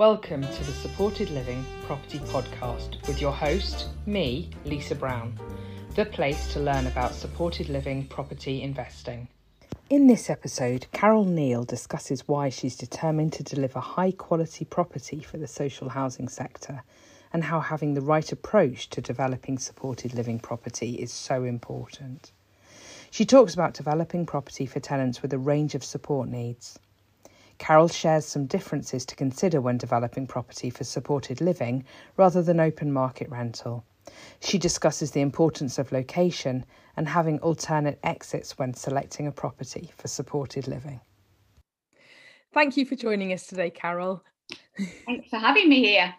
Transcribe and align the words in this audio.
Welcome 0.00 0.40
to 0.40 0.64
the 0.64 0.72
Supported 0.72 1.28
Living 1.28 1.62
Property 1.84 2.20
Podcast 2.20 3.06
with 3.06 3.20
your 3.20 3.32
host, 3.32 3.88
me, 4.06 4.48
Lisa 4.64 4.94
Brown, 4.94 5.38
the 5.94 6.06
place 6.06 6.50
to 6.54 6.58
learn 6.58 6.86
about 6.86 7.12
supported 7.12 7.68
living 7.68 8.06
property 8.06 8.62
investing. 8.62 9.28
In 9.90 10.06
this 10.06 10.30
episode, 10.30 10.86
Carole 10.92 11.26
Neales 11.26 11.66
discusses 11.66 12.26
why 12.26 12.48
she's 12.48 12.76
determined 12.76 13.34
to 13.34 13.42
deliver 13.42 13.78
high 13.78 14.12
quality 14.12 14.64
property 14.64 15.20
for 15.20 15.36
the 15.36 15.46
social 15.46 15.90
housing 15.90 16.28
sector 16.28 16.82
and 17.30 17.44
how 17.44 17.60
having 17.60 17.92
the 17.92 18.00
right 18.00 18.32
approach 18.32 18.88
to 18.88 19.02
developing 19.02 19.58
supported 19.58 20.14
living 20.14 20.38
property 20.40 20.94
is 20.94 21.12
so 21.12 21.44
important. 21.44 22.32
She 23.10 23.26
talks 23.26 23.52
about 23.52 23.74
developing 23.74 24.24
property 24.24 24.64
for 24.64 24.80
tenants 24.80 25.20
with 25.20 25.34
a 25.34 25.38
range 25.38 25.74
of 25.74 25.84
support 25.84 26.30
needs. 26.30 26.78
Carole 27.60 27.88
shares 27.88 28.24
some 28.24 28.46
differences 28.46 29.04
to 29.04 29.14
consider 29.14 29.60
when 29.60 29.76
developing 29.76 30.26
property 30.26 30.70
for 30.70 30.82
supported 30.82 31.42
living 31.42 31.84
rather 32.16 32.42
than 32.42 32.58
open 32.58 32.90
market 32.90 33.28
rental. 33.28 33.84
She 34.40 34.56
discusses 34.56 35.10
the 35.10 35.20
importance 35.20 35.78
of 35.78 35.92
location 35.92 36.64
and 36.96 37.06
having 37.06 37.38
alternate 37.40 38.00
exits 38.02 38.58
when 38.58 38.72
selecting 38.72 39.26
a 39.26 39.32
property 39.32 39.90
for 39.94 40.08
supported 40.08 40.68
living. 40.68 41.00
Thank 42.54 42.78
you 42.78 42.86
for 42.86 42.96
joining 42.96 43.30
us 43.34 43.46
today, 43.46 43.68
Carole. 43.68 44.24
Thanks 45.04 45.28
for 45.28 45.38
having 45.38 45.68
me 45.68 45.84
here. 45.84 46.14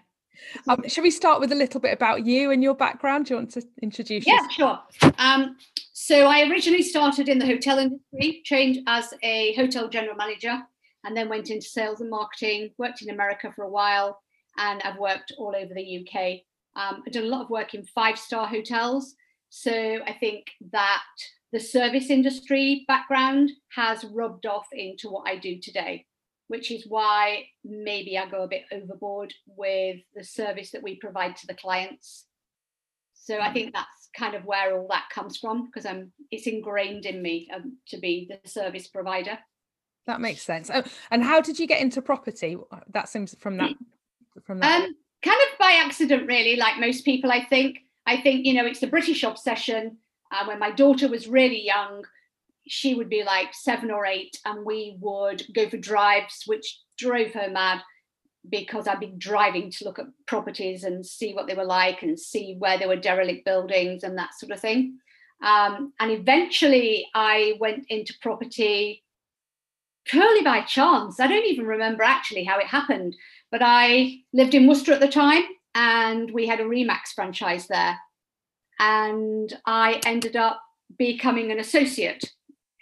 Um, 0.68 0.88
should 0.88 1.04
we 1.04 1.12
start 1.12 1.40
with 1.40 1.52
a 1.52 1.56
little 1.56 1.82
bit 1.82 1.92
about 1.92 2.24
you 2.24 2.52
and 2.52 2.62
your 2.62 2.76
background? 2.76 3.26
Do 3.26 3.34
you 3.34 3.38
want 3.40 3.52
to 3.54 3.64
introduce? 3.82 4.28
Yourself? 4.28 4.58
Yeah, 4.60 4.66
yourself? 4.66 4.96
sure. 5.02 5.12
Um, 5.18 5.58
so 5.92 6.28
I 6.28 6.48
originally 6.50 6.84
started 6.84 7.30
in 7.30 7.40
the 7.40 7.48
hotel 7.48 7.80
industry, 7.80 8.44
trained 8.46 8.80
as 8.88 9.14
a 9.24 9.54
hotel 9.56 9.90
general 9.90 10.16
manager, 10.16 10.62
and 11.04 11.16
then 11.16 11.30
went 11.30 11.50
into 11.50 11.66
sales 11.66 12.02
and 12.02 12.10
marketing. 12.10 12.72
Worked 12.78 13.02
in 13.02 13.10
America 13.10 13.52
for 13.56 13.64
a 13.64 13.70
while, 13.70 14.20
and 14.58 14.82
I've 14.84 15.00
worked 15.00 15.34
all 15.38 15.56
over 15.56 15.74
the 15.74 16.06
UK. 16.06 16.42
Um, 16.76 17.04
I've 17.06 17.14
done 17.14 17.24
a 17.24 17.28
lot 17.28 17.44
of 17.44 17.50
work 17.50 17.74
in 17.74 17.84
five-star 17.84 18.48
hotels. 18.48 19.16
So 19.50 19.72
I 19.72 20.14
think 20.20 20.46
that 20.72 21.04
the 21.52 21.60
service 21.60 22.10
industry 22.10 22.86
background 22.88 23.52
has 23.76 24.06
rubbed 24.06 24.46
off 24.46 24.68
into 24.72 25.10
what 25.10 25.28
I 25.28 25.36
do 25.36 25.60
today 25.60 26.06
which 26.52 26.70
is 26.70 26.84
why 26.86 27.46
maybe 27.64 28.18
I 28.18 28.30
go 28.30 28.44
a 28.44 28.48
bit 28.48 28.64
overboard 28.74 29.34
with 29.46 30.02
the 30.14 30.22
service 30.22 30.72
that 30.72 30.84
we 30.84 30.98
provide 30.98 31.38
to 31.38 31.48
the 31.48 31.54
clients. 31.54 32.26
So 33.14 33.40
I 33.40 33.54
think 33.54 33.74
that's 33.74 34.10
kind 34.18 34.36
of 34.36 34.44
where 34.44 34.78
all 34.78 34.86
that 34.90 35.06
comes 35.16 35.38
from 35.38 35.68
because 35.68 35.86
I'm 35.86 36.12
it's 36.30 36.48
ingrained 36.48 37.06
in 37.06 37.22
me 37.22 37.48
um, 37.56 37.78
to 37.88 38.00
be 38.00 38.30
the 38.30 38.50
service 38.50 38.90
provider. 38.90 39.40
That 40.08 40.22
makes 40.22 40.42
sense. 40.42 40.70
Oh, 40.74 40.84
and 41.12 41.24
how 41.24 41.42
did 41.42 41.60
you 41.60 41.68
get 41.68 41.82
into 41.82 42.02
property? 42.02 42.58
That 42.92 43.10
seems 43.10 43.36
from 43.40 43.58
that 43.58 43.74
from 44.44 44.60
that. 44.60 44.82
Um, 44.82 44.96
kind 45.24 45.40
of 45.52 45.60
by 45.60 45.80
accident, 45.84 46.28
really. 46.28 46.56
Like 46.56 46.80
most 46.80 47.06
people, 47.06 47.32
I 47.32 47.46
think. 47.46 47.80
I 48.08 48.20
think 48.22 48.46
you 48.46 48.54
know 48.54 48.66
it's 48.66 48.80
the 48.80 48.88
British 48.88 49.24
obsession. 49.24 49.98
Uh, 50.32 50.46
when 50.46 50.60
my 50.60 50.72
daughter 50.72 51.08
was 51.08 51.28
really 51.28 51.64
young, 51.64 52.04
she 52.68 52.96
would 52.96 53.10
be 53.10 53.24
like 53.24 53.54
seven 53.54 53.92
or 53.92 54.06
eight, 54.06 54.40
and 54.46 54.66
we 54.66 54.98
would 55.00 55.44
go 55.54 55.70
for 55.70 55.78
drives, 55.78 56.44
which 56.48 56.80
drove 56.98 57.34
her 57.34 57.50
mad 57.50 57.82
because 58.50 58.88
I'd 58.88 59.00
be 59.00 59.14
driving 59.18 59.70
to 59.70 59.86
look 59.86 60.00
at 60.00 60.08
properties 60.26 60.84
and 60.84 61.06
see 61.06 61.34
what 61.34 61.48
they 61.48 61.54
were 61.54 61.64
like 61.64 62.02
and 62.02 62.20
see 62.20 62.56
where 62.58 62.78
there 62.78 62.88
were 62.88 62.96
derelict 62.96 63.46
buildings 63.46 64.04
and 64.04 64.18
that 64.18 64.34
sort 64.34 64.52
of 64.52 64.60
thing. 64.60 64.98
Um, 65.44 65.94
and 66.00 66.12
eventually 66.12 67.08
I 67.14 67.54
went 67.60 67.86
into 67.90 68.16
property 68.22 69.04
purely 70.06 70.44
by 70.44 70.62
chance. 70.62 71.20
I 71.20 71.28
don't 71.28 71.46
even 71.46 71.66
remember 71.66 72.04
actually 72.04 72.44
how 72.44 72.60
it 72.60 72.68
happened, 72.68 73.16
but 73.52 73.62
I 73.64 74.20
lived 74.34 74.56
in 74.56 74.68
Worcester 74.68 74.94
at 74.94 75.00
the 75.00 75.08
time 75.08 75.44
and 75.76 76.32
we 76.32 76.48
had 76.48 76.60
a 76.60 76.68
RE/MAX 76.68 77.14
franchise 77.14 77.68
there. 77.68 77.98
And 78.80 79.56
I 79.66 80.02
ended 80.06 80.36
up 80.36 80.62
becoming 80.98 81.52
an 81.52 81.60
associate 81.60 82.24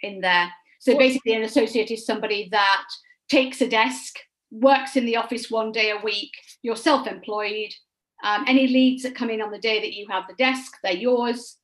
in 0.02 0.20
there. 0.20 0.50
So 0.80 0.96
basically, 0.96 1.34
an 1.34 1.42
associate 1.42 1.90
is 1.90 2.06
somebody 2.06 2.48
that 2.52 2.86
takes 3.28 3.60
a 3.60 3.68
desk, 3.68 4.18
works 4.50 4.96
in 4.96 5.04
the 5.04 5.16
office 5.16 5.50
one 5.50 5.72
day 5.72 5.90
a 5.90 6.02
week, 6.02 6.32
you're 6.62 6.76
self 6.76 7.06
employed. 7.06 7.72
Um, 8.22 8.44
any 8.46 8.66
leads 8.66 9.02
that 9.02 9.14
come 9.14 9.30
in 9.30 9.40
on 9.40 9.50
the 9.50 9.58
day 9.58 9.80
that 9.80 9.94
you 9.94 10.06
have 10.10 10.24
the 10.26 10.34
desk, 10.34 10.72
they're 10.82 10.92
yours. 10.92 11.56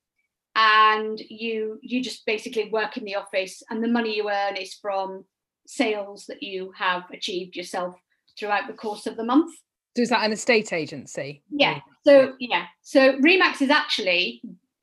And 0.55 1.19
you 1.29 1.79
you 1.83 2.03
just 2.03 2.25
basically 2.25 2.71
work 2.71 2.97
in 2.97 3.05
the 3.05 3.17
office, 3.17 3.63
and 3.69 3.83
the 3.83 3.89
money 3.89 4.17
you 4.17 4.31
earn 4.31 4.57
is 4.57 4.75
from 4.75 5.25
sales 5.67 6.27
that 6.27 6.43
you 6.43 6.73
have 6.77 7.05
achieved 7.13 7.57
yourself 7.57 7.95
throughout 8.39 8.67
the 8.67 8.75
course 8.75 9.07
of 9.07 9.17
the 9.17 9.25
month. 9.25 9.55
So 9.97 10.03
is 10.03 10.11
that 10.11 10.25
an 10.25 10.33
estate 10.33 10.73
agency? 10.73 11.43
Yeah. 11.51 11.81
So 12.05 12.35
yeah. 12.39 12.67
So 12.83 13.17
RE/MAX 13.21 13.63
is 13.63 13.71
actually 13.71 14.43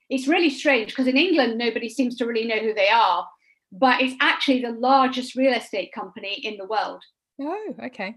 it's 0.09 0.27
really 0.27 0.49
strange 0.49 0.89
because 0.89 1.07
in 1.07 1.17
England 1.17 1.57
nobody 1.57 1.89
seems 1.89 2.17
to 2.17 2.25
really 2.25 2.45
know 2.45 2.59
who 2.59 2.73
they 2.73 2.89
are 2.89 3.25
but 3.73 4.01
it's 4.01 4.15
actually 4.21 4.61
the 4.61 4.71
largest 4.71 5.35
real 5.35 5.53
estate 5.53 5.91
company 5.93 6.39
in 6.43 6.57
the 6.57 6.65
world. 6.65 7.03
Oh, 7.41 7.75
okay. 7.85 8.15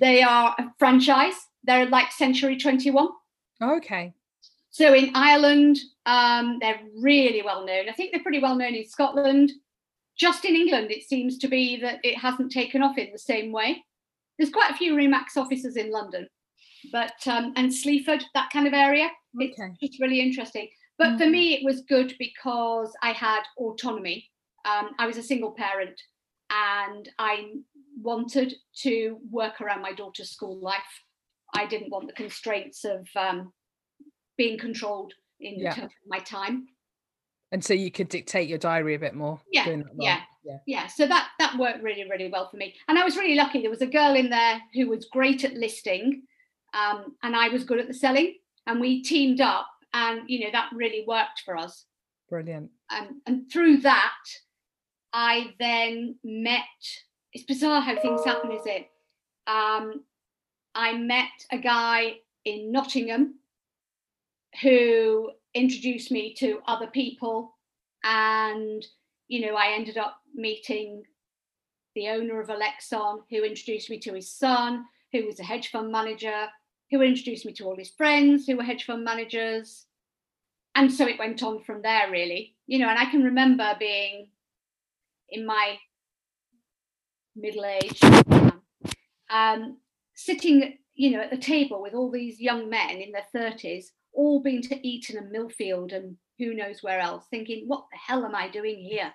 They 0.00 0.22
are 0.22 0.54
a 0.58 0.64
franchise. 0.78 1.34
They're 1.62 1.86
like 1.86 2.10
Century 2.10 2.58
21. 2.58 3.08
Okay. 3.62 4.12
So 4.70 4.92
in 4.92 5.12
Ireland, 5.14 5.78
um, 6.04 6.58
they're 6.60 6.80
really 7.00 7.42
well 7.42 7.64
known. 7.64 7.88
I 7.88 7.92
think 7.92 8.12
they're 8.12 8.22
pretty 8.22 8.40
well 8.40 8.56
known 8.56 8.74
in 8.74 8.86
Scotland. 8.86 9.52
Just 10.18 10.44
in 10.44 10.56
England, 10.56 10.90
it 10.90 11.04
seems 11.04 11.38
to 11.38 11.48
be 11.48 11.80
that 11.80 12.00
it 12.02 12.18
hasn't 12.18 12.52
taken 12.52 12.82
off 12.82 12.98
in 12.98 13.10
the 13.12 13.18
same 13.18 13.52
way. 13.52 13.84
There's 14.38 14.50
quite 14.50 14.70
a 14.70 14.76
few 14.76 14.96
RE/MAX 14.96 15.36
offices 15.36 15.76
in 15.76 15.90
London, 15.90 16.28
but 16.92 17.14
um, 17.26 17.52
and 17.56 17.72
Sleaford, 17.72 18.24
that 18.34 18.50
kind 18.52 18.66
of 18.66 18.72
area. 18.72 19.08
Okay. 19.40 19.52
It's 19.80 19.80
just 19.80 20.00
really 20.00 20.20
interesting. 20.20 20.68
But 20.96 21.10
mm-hmm. 21.10 21.18
for 21.18 21.26
me, 21.26 21.54
it 21.54 21.64
was 21.64 21.82
good 21.82 22.14
because 22.18 22.92
I 23.02 23.12
had 23.12 23.42
autonomy 23.56 24.28
um, 24.68 24.90
I 24.98 25.06
was 25.06 25.16
a 25.16 25.22
single 25.22 25.52
parent 25.52 26.00
and 26.50 27.08
I 27.18 27.52
wanted 28.00 28.54
to 28.82 29.18
work 29.30 29.60
around 29.60 29.82
my 29.82 29.92
daughter's 29.92 30.30
school 30.30 30.58
life. 30.60 31.02
I 31.54 31.66
didn't 31.66 31.90
want 31.90 32.06
the 32.06 32.12
constraints 32.12 32.84
of 32.84 33.06
um, 33.16 33.52
being 34.36 34.58
controlled 34.58 35.12
in 35.40 35.58
yeah. 35.58 35.74
terms 35.74 35.92
of 35.92 36.08
my 36.08 36.18
time. 36.18 36.66
And 37.50 37.64
so 37.64 37.72
you 37.72 37.90
could 37.90 38.08
dictate 38.08 38.48
your 38.48 38.58
diary 38.58 38.94
a 38.94 38.98
bit 38.98 39.14
more. 39.14 39.40
Yeah, 39.50 39.66
yeah, 39.98 40.20
yeah, 40.44 40.58
yeah. 40.66 40.86
So 40.86 41.06
that 41.06 41.28
that 41.38 41.56
worked 41.58 41.82
really, 41.82 42.08
really 42.08 42.28
well 42.28 42.48
for 42.48 42.56
me. 42.58 42.74
And 42.88 42.98
I 42.98 43.04
was 43.04 43.16
really 43.16 43.36
lucky. 43.36 43.60
There 43.60 43.70
was 43.70 43.82
a 43.82 43.86
girl 43.86 44.14
in 44.14 44.28
there 44.28 44.60
who 44.74 44.88
was 44.88 45.06
great 45.06 45.44
at 45.44 45.54
listing, 45.54 46.22
um, 46.74 47.16
and 47.22 47.34
I 47.34 47.48
was 47.48 47.64
good 47.64 47.78
at 47.78 47.88
the 47.88 47.94
selling. 47.94 48.34
And 48.66 48.80
we 48.80 49.02
teamed 49.02 49.40
up, 49.40 49.66
and 49.94 50.28
you 50.28 50.40
know 50.40 50.50
that 50.52 50.70
really 50.74 51.04
worked 51.06 51.42
for 51.44 51.56
us. 51.56 51.86
Brilliant. 52.28 52.70
Um, 52.90 53.22
and 53.26 53.50
through 53.50 53.78
that, 53.78 54.12
I 55.12 55.54
then 55.58 56.16
met, 56.22 56.60
it's 57.32 57.44
bizarre 57.44 57.80
how 57.80 57.98
things 57.98 58.24
happen, 58.24 58.52
is 58.52 58.66
it? 58.66 58.88
Um, 59.46 60.04
I 60.74 60.92
met 60.98 61.30
a 61.50 61.58
guy 61.58 62.16
in 62.44 62.70
Nottingham 62.70 63.36
who 64.62 65.30
introduced 65.54 66.10
me 66.10 66.34
to 66.34 66.60
other 66.66 66.86
people. 66.86 67.56
And, 68.04 68.84
you 69.28 69.46
know, 69.46 69.56
I 69.56 69.72
ended 69.72 69.98
up 69.98 70.18
meeting 70.34 71.02
the 71.94 72.08
owner 72.08 72.40
of 72.40 72.48
Alexon, 72.48 73.20
who 73.30 73.42
introduced 73.42 73.90
me 73.90 73.98
to 74.00 74.14
his 74.14 74.30
son, 74.30 74.84
who 75.12 75.26
was 75.26 75.40
a 75.40 75.44
hedge 75.44 75.68
fund 75.68 75.90
manager, 75.90 76.46
who 76.90 77.02
introduced 77.02 77.44
me 77.44 77.52
to 77.54 77.64
all 77.64 77.76
his 77.76 77.90
friends 77.90 78.46
who 78.46 78.56
were 78.56 78.62
hedge 78.62 78.84
fund 78.84 79.04
managers. 79.04 79.86
And 80.74 80.92
so 80.92 81.06
it 81.06 81.18
went 81.18 81.42
on 81.42 81.60
from 81.60 81.82
there, 81.82 82.10
really. 82.10 82.56
You 82.66 82.78
know, 82.78 82.88
and 82.88 82.98
I 82.98 83.10
can 83.10 83.22
remember 83.22 83.74
being 83.78 84.28
in 85.30 85.44
my 85.44 85.78
middle 87.34 87.64
age, 87.64 88.00
um, 89.30 89.78
sitting, 90.14 90.78
you 90.94 91.10
know, 91.10 91.20
at 91.20 91.30
the 91.30 91.36
table 91.36 91.82
with 91.82 91.94
all 91.94 92.10
these 92.10 92.40
young 92.40 92.70
men 92.70 92.98
in 92.98 93.12
their 93.12 93.26
30s, 93.34 93.86
all 94.18 94.40
been 94.40 94.60
to 94.62 94.86
Eton 94.86 95.16
and 95.16 95.32
Millfield 95.34 95.94
and 95.94 96.16
who 96.38 96.52
knows 96.52 96.82
where 96.82 96.98
else, 96.98 97.24
thinking, 97.30 97.68
what 97.68 97.84
the 97.92 97.98
hell 97.98 98.24
am 98.24 98.34
I 98.34 98.48
doing 98.48 98.78
here? 98.80 99.12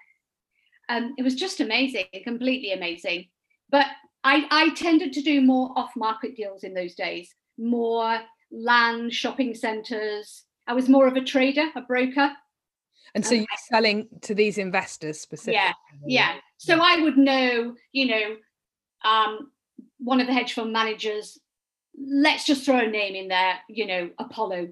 Um, 0.87 1.13
it 1.17 1.23
was 1.23 1.35
just 1.35 1.59
amazing, 1.59 2.05
completely 2.23 2.71
amazing. 2.71 3.27
But 3.69 3.87
I, 4.23 4.47
I 4.49 4.73
tended 4.75 5.11
to 5.13 5.21
do 5.21 5.41
more 5.41 5.73
off-market 5.75 6.35
deals 6.37 6.63
in 6.63 6.73
those 6.73 6.95
days, 6.95 7.33
more 7.57 8.19
land, 8.51 9.13
shopping 9.13 9.53
centres. 9.53 10.45
I 10.67 10.73
was 10.73 10.87
more 10.87 11.07
of 11.07 11.17
a 11.17 11.23
trader, 11.23 11.69
a 11.75 11.81
broker. 11.81 12.31
And 13.15 13.25
so 13.25 13.35
you're 13.35 13.45
selling 13.69 14.07
to 14.21 14.33
these 14.33 14.57
investors 14.57 15.19
specifically? 15.19 15.55
Yeah, 15.55 15.73
yeah. 16.07 16.35
So 16.57 16.79
I 16.81 17.01
would 17.01 17.17
know, 17.17 17.75
you 17.91 18.07
know, 18.07 18.35
um, 19.09 19.51
one 19.99 20.21
of 20.21 20.27
the 20.27 20.33
hedge 20.33 20.53
fund 20.53 20.71
managers, 20.71 21.37
let's 21.97 22.45
just 22.45 22.63
throw 22.65 22.79
a 22.79 22.87
name 22.87 23.15
in 23.15 23.27
there, 23.27 23.55
you 23.67 23.85
know, 23.85 24.09
Apollo. 24.17 24.69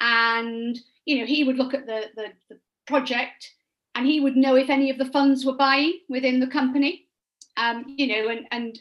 And, 0.00 0.78
you 1.04 1.18
know, 1.18 1.26
he 1.26 1.44
would 1.44 1.56
look 1.56 1.74
at 1.74 1.86
the, 1.86 2.04
the, 2.14 2.28
the 2.48 2.58
project 2.86 3.52
and 3.94 4.06
he 4.06 4.20
would 4.20 4.36
know 4.36 4.56
if 4.56 4.68
any 4.70 4.90
of 4.90 4.98
the 4.98 5.06
funds 5.06 5.44
were 5.44 5.56
buying 5.56 6.00
within 6.08 6.40
the 6.40 6.46
company. 6.46 7.06
Um, 7.56 7.84
you 7.96 8.06
know, 8.06 8.28
and, 8.28 8.46
and 8.50 8.78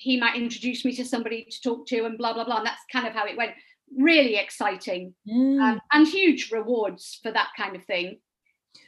he 0.00 0.18
might 0.18 0.34
introduce 0.34 0.82
me 0.82 0.94
to 0.96 1.04
somebody 1.04 1.44
to 1.44 1.60
talk 1.60 1.86
to 1.86 2.06
and 2.06 2.16
blah 2.16 2.32
blah 2.32 2.44
blah 2.44 2.56
and 2.56 2.66
that's 2.66 2.82
kind 2.90 3.06
of 3.06 3.12
how 3.12 3.26
it 3.26 3.36
went 3.36 3.52
really 3.96 4.36
exciting 4.36 5.14
Mm. 5.28 5.60
um, 5.60 5.80
and 5.92 6.08
huge 6.08 6.50
rewards 6.50 7.18
for 7.22 7.30
that 7.32 7.48
kind 7.56 7.76
of 7.76 7.84
thing 7.84 8.18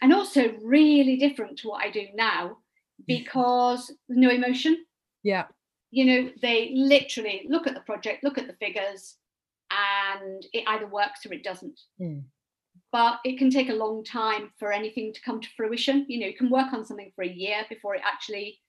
and 0.00 0.12
also 0.12 0.54
really 0.62 1.16
different 1.16 1.58
to 1.58 1.68
what 1.68 1.84
i 1.84 1.90
do 1.90 2.06
now 2.14 2.58
because 3.06 3.92
no 4.08 4.30
emotion 4.30 4.84
yeah. 5.22 5.44
you 5.90 6.04
know 6.04 6.30
they 6.40 6.72
literally 6.74 7.46
look 7.48 7.66
at 7.66 7.74
the 7.74 7.80
project 7.80 8.24
look 8.24 8.38
at 8.38 8.46
the 8.46 8.54
figures 8.54 9.16
and 9.72 10.44
it 10.52 10.64
either 10.66 10.86
works 10.86 11.24
or 11.26 11.32
it 11.32 11.44
doesn't 11.44 11.78
Mm. 12.00 12.24
but 12.90 13.20
it 13.24 13.38
can 13.38 13.50
take 13.50 13.68
a 13.70 13.74
long 13.74 14.04
time 14.04 14.50
for 14.58 14.72
anything 14.72 15.12
to 15.12 15.20
come 15.22 15.40
to 15.40 15.48
fruition 15.56 16.04
you 16.08 16.20
know 16.20 16.26
you 16.26 16.36
can 16.36 16.50
work 16.50 16.72
on 16.72 16.84
something 16.84 17.10
for 17.14 17.22
a 17.24 17.28
year 17.28 17.64
before 17.68 17.94
it 17.94 18.02
actually 18.04 18.60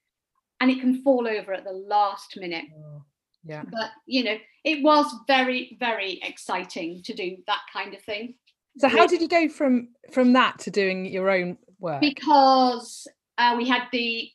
and 0.61 0.71
it 0.71 0.79
can 0.79 1.01
fall 1.03 1.27
over 1.27 1.53
at 1.53 1.63
the 1.65 1.71
last 1.73 2.37
minute 2.37 2.65
Oh, 2.77 3.03
yeah. 3.43 3.63
but 3.71 3.89
you 4.05 4.23
know 4.23 4.37
it 4.63 4.83
was 4.83 5.13
very 5.27 5.75
very 5.79 6.19
exciting 6.23 7.01
to 7.03 7.13
do 7.13 7.37
that 7.47 7.61
kind 7.71 7.93
of 7.93 8.01
thing 8.03 8.35
So 8.77 8.87
how 8.87 9.05
did 9.07 9.21
you 9.21 9.27
go 9.27 9.49
from 9.49 9.89
from 10.11 10.33
that 10.33 10.59
to 10.59 10.71
doing 10.71 11.05
your 11.05 11.29
own 11.29 11.57
work? 11.79 12.01
because 12.01 13.07
uh, 13.37 13.55
we 13.57 13.67
had 13.67 13.83
the 13.91 14.29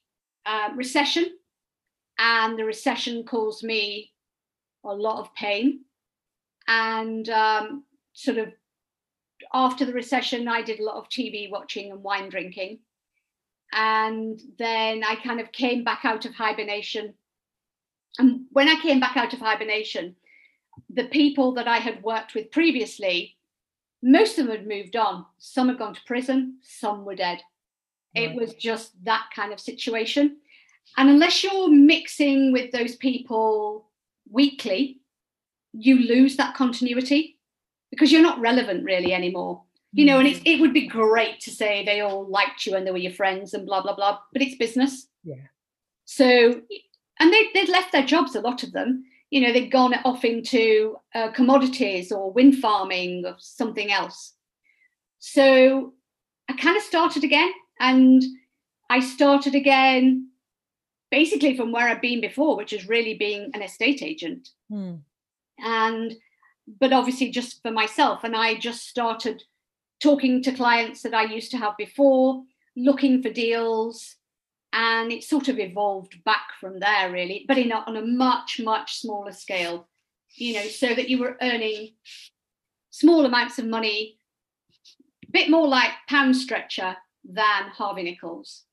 uh, 0.45 0.71
recession 0.77 1.27
and 2.19 2.59
the 2.59 2.65
recession 2.65 3.25
caused 3.25 3.63
me 3.65 4.13
a 4.85 4.93
lot 4.93 5.21
of 5.21 5.33
pain 5.35 5.85
and 6.69 7.29
um, 7.31 7.85
sort 8.13 8.39
of 8.39 8.53
after 9.53 9.85
the 9.85 9.93
recession 9.93 10.47
i 10.47 10.63
did 10.63 10.79
a 10.79 10.85
lot 10.85 10.97
of 10.97 11.09
tv 11.09 11.51
watching 11.51 11.91
and 11.91 12.03
wine 12.03 12.29
drinking. 12.29 12.79
And 13.73 14.41
then 14.59 15.03
i 15.05 15.17
kind 15.17 15.41
of 15.41 15.53
came 15.53 15.83
back 15.83 16.05
out 16.05 16.25
of 16.25 16.35
hibernation. 16.35 17.15
And 18.19 18.43
when 18.51 18.69
i 18.69 18.81
came 18.81 19.01
back 19.01 19.17
out 19.17 19.33
of 19.33 19.41
hibernation 19.41 20.15
the 20.91 21.09
people 21.09 21.55
that 21.55 21.67
i 21.67 21.79
had 21.79 22.03
worked 22.03 22.35
with 22.35 22.53
previously 22.53 23.37
most 24.03 24.39
of 24.39 24.47
them 24.47 24.57
had 24.57 24.67
moved 24.67 24.97
on. 24.97 25.27
Some 25.39 25.69
had 25.69 25.79
gone 25.79 25.95
to 25.95 26.01
prison 26.07 26.59
some 26.63 27.05
were 27.05 27.15
dead. 27.15 27.41
It 28.15 28.35
was 28.35 28.55
just 28.55 28.93
that 29.05 29.29
kind 29.35 29.53
of 29.53 29.61
situation. 29.61 30.39
And 30.97 31.09
unless 31.09 31.45
you're 31.45 31.69
mixing 31.69 32.53
with 32.53 32.73
those 32.73 32.97
people 32.97 33.91
weekly 34.31 35.01
you 35.73 35.97
lose 35.99 36.37
that 36.37 36.55
continuity 36.55 37.39
because 37.91 38.13
you're 38.13 38.23
not 38.23 38.41
relevant 38.41 38.85
really 38.85 39.13
anymore. 39.13 39.63
You 39.93 40.05
know 40.05 40.19
and 40.19 40.29
it 40.29 40.61
would 40.61 40.75
be 40.75 40.87
great 40.87 41.41
to 41.41 41.51
say 41.51 41.83
they 41.85 42.01
all 42.01 42.29
liked 42.29 42.67
you 42.67 42.77
and 42.77 42.87
they 42.87 42.91
were 42.91 42.99
your 42.99 43.13
friends 43.13 43.55
and 43.55 43.65
blah 43.65 43.83
blah 43.83 43.95
blah 43.95 44.19
but 44.33 44.43
it's 44.43 44.57
business. 44.57 45.09
Yeah. 45.25 45.47
so 46.05 46.61
and 47.21 47.33
they, 47.33 47.49
they'd 47.53 47.69
left 47.69 47.93
their 47.93 48.05
jobs 48.05 48.37
a 48.37 48.41
lot 48.41 48.63
of 48.63 48.73
them. 48.73 49.05
You 49.31 49.41
know 49.41 49.53
they'd 49.53 49.71
gone 49.71 49.95
off 50.05 50.25
into 50.25 50.97
uh, 51.15 51.31
commodities 51.33 52.13
or 52.13 52.33
wind 52.33 52.59
farming 52.59 53.25
or 53.27 53.37
something 53.39 53.91
else. 53.91 54.35
So 55.21 55.95
i 56.49 56.55
kind 56.55 56.77
of 56.77 56.83
started 56.83 57.25
again 57.25 57.51
and 57.79 58.23
i 58.91 59.01
started 59.01 59.55
again 59.55 60.29
basically 61.11 61.57
from 61.57 61.73
where 61.73 61.89
i've 61.89 62.01
been 62.01 62.21
before 62.21 62.57
which 62.57 62.73
is 62.73 62.89
really 62.89 63.15
being 63.15 63.51
an 63.55 63.63
estate 63.63 64.03
agent. 64.03 64.51
Mm. 64.71 65.01
And 65.63 66.17
but 66.81 66.93
obviously 66.93 67.31
just 67.31 67.63
for 67.63 67.71
myself 67.71 68.25
and 68.25 68.37
i 68.37 68.55
just 68.55 68.87
started 68.87 69.43
talking 70.03 70.43
to 70.43 70.53
clients 70.53 71.03
that 71.03 71.15
i 71.15 71.25
used 71.25 71.51
to 71.51 71.57
have 71.57 71.77
before 71.77 72.43
looking 72.77 73.23
for 73.23 73.31
deals 73.31 74.17
and 74.73 75.11
it 75.11 75.25
sort 75.25 75.49
of 75.49 75.59
evolved 75.59 76.23
back 76.25 76.49
from 76.61 76.79
there 76.79 77.11
really 77.11 77.45
but 77.49 77.59
in 77.59 77.73
a, 77.73 77.77
on 77.87 77.97
a 77.97 78.03
much 78.03 78.61
much 78.63 78.99
smaller 78.99 79.33
scale 79.33 79.89
you 80.35 80.55
know 80.55 80.67
so 80.67 80.95
that 80.95 81.09
you 81.09 81.19
were 81.19 81.37
earning 81.41 81.91
small 82.91 83.25
amounts 83.25 83.59
of 83.59 83.65
money 83.65 84.19
a 85.27 85.31
bit 85.31 85.51
more 85.51 85.67
like 85.67 85.91
Poundstretcher 86.11 86.97
than 87.25 87.69
harvey 87.73 88.03
nichols 88.03 88.65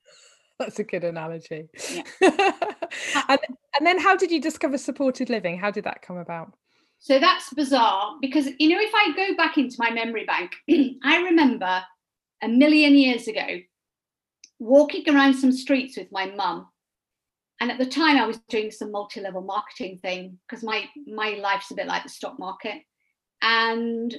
That's 0.60 0.80
a 0.80 0.86
good 0.86 1.04
analogy. 1.04 1.68
Yeah. 1.90 2.04
and, 3.28 3.40
and 3.78 3.86
then 3.86 4.00
how 4.00 4.16
did 4.16 4.32
you 4.32 4.40
discover 4.40 4.78
supported 4.78 5.30
living? 5.30 5.58
How 5.58 5.70
did 5.70 5.84
that 5.84 6.02
come 6.02 6.16
about? 6.16 6.54
So 7.06 7.20
that's 7.20 7.54
bizarre 7.54 8.16
because, 8.20 8.50
you 8.58 8.68
know, 8.68 8.82
if 8.82 8.90
I 8.96 9.16
go 9.16 9.36
back 9.36 9.60
into 9.60 9.76
my 9.78 9.92
memory 9.92 10.26
bank, 10.26 10.56
I 11.04 11.22
remember 11.22 11.84
a 12.42 12.48
million 12.48 12.96
years 12.96 13.28
ago 13.28 13.60
walking 14.58 15.08
around 15.08 15.36
some 15.36 15.52
streets 15.52 15.98
with 15.98 16.12
my 16.12 16.26
mum. 16.26 16.68
And 17.62 17.70
at 17.70 17.78
the 17.78 17.86
time, 17.86 18.18
I 18.18 18.26
was 18.26 18.40
doing 18.50 18.72
some 18.72 18.92
multi 18.92 19.22
level 19.22 19.44
marketing 19.44 20.00
thing 20.02 20.40
because 20.50 20.64
my, 20.64 20.86
my 21.06 21.38
life's 21.40 21.70
a 21.70 21.76
bit 21.76 21.86
like 21.86 22.02
the 22.02 22.10
stock 22.10 22.40
market. 22.40 22.82
And 23.40 24.16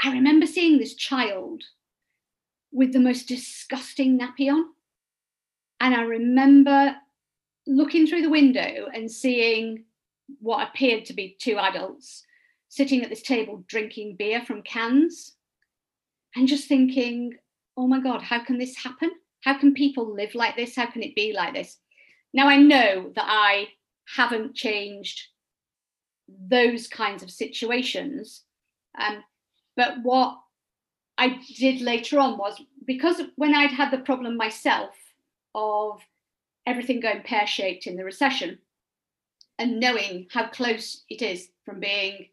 I 0.00 0.12
remember 0.12 0.46
seeing 0.46 0.78
this 0.78 0.94
child 0.94 1.64
with 2.70 2.92
the 2.92 3.00
most 3.00 3.26
disgusting 3.26 4.16
nappy 4.16 4.48
on. 4.48 4.66
And 5.80 5.92
I 5.92 6.02
remember 6.02 6.94
looking 7.66 8.06
through 8.06 8.22
the 8.22 8.30
window 8.30 8.86
and 8.94 9.10
seeing 9.10 9.86
what 10.40 10.68
appeared 10.68 11.04
to 11.06 11.14
be 11.14 11.36
two 11.40 11.58
adults 11.58 12.24
sitting 12.68 13.02
at 13.02 13.08
this 13.10 13.22
table 13.22 13.64
drinking 13.68 14.16
beer 14.16 14.42
from 14.42 14.62
cans 14.62 15.36
and 16.34 16.48
just 16.48 16.68
thinking, 16.68 17.34
oh 17.76 17.86
my 17.86 18.00
God, 18.00 18.22
how 18.22 18.42
can 18.44 18.58
this 18.58 18.76
happen? 18.76 19.10
How 19.42 19.58
can 19.58 19.74
people 19.74 20.14
live 20.14 20.34
like 20.34 20.56
this? 20.56 20.76
How 20.76 20.86
can 20.86 21.02
it 21.02 21.14
be 21.14 21.32
like 21.32 21.54
this? 21.54 21.78
Now, 22.32 22.48
I 22.48 22.56
know 22.56 23.12
that 23.14 23.24
I 23.26 23.68
haven't 24.16 24.54
changed 24.54 25.22
those 26.28 26.88
kinds 26.88 27.22
of 27.22 27.30
situations. 27.30 28.42
Um, 28.98 29.22
but 29.76 29.98
what 30.02 30.38
I 31.18 31.38
did 31.56 31.80
later 31.80 32.18
on 32.18 32.36
was 32.36 32.60
because 32.84 33.20
when 33.36 33.54
I'd 33.54 33.70
had 33.70 33.90
the 33.90 33.98
problem 33.98 34.36
myself 34.36 34.94
of 35.54 36.00
everything 36.66 37.00
going 37.00 37.22
pear 37.22 37.46
shaped 37.46 37.86
in 37.86 37.96
the 37.96 38.04
recession, 38.04 38.58
and 39.58 39.80
knowing 39.80 40.26
how 40.30 40.48
close 40.48 41.04
it 41.08 41.22
is 41.22 41.48
from 41.64 41.80
being 41.80 42.28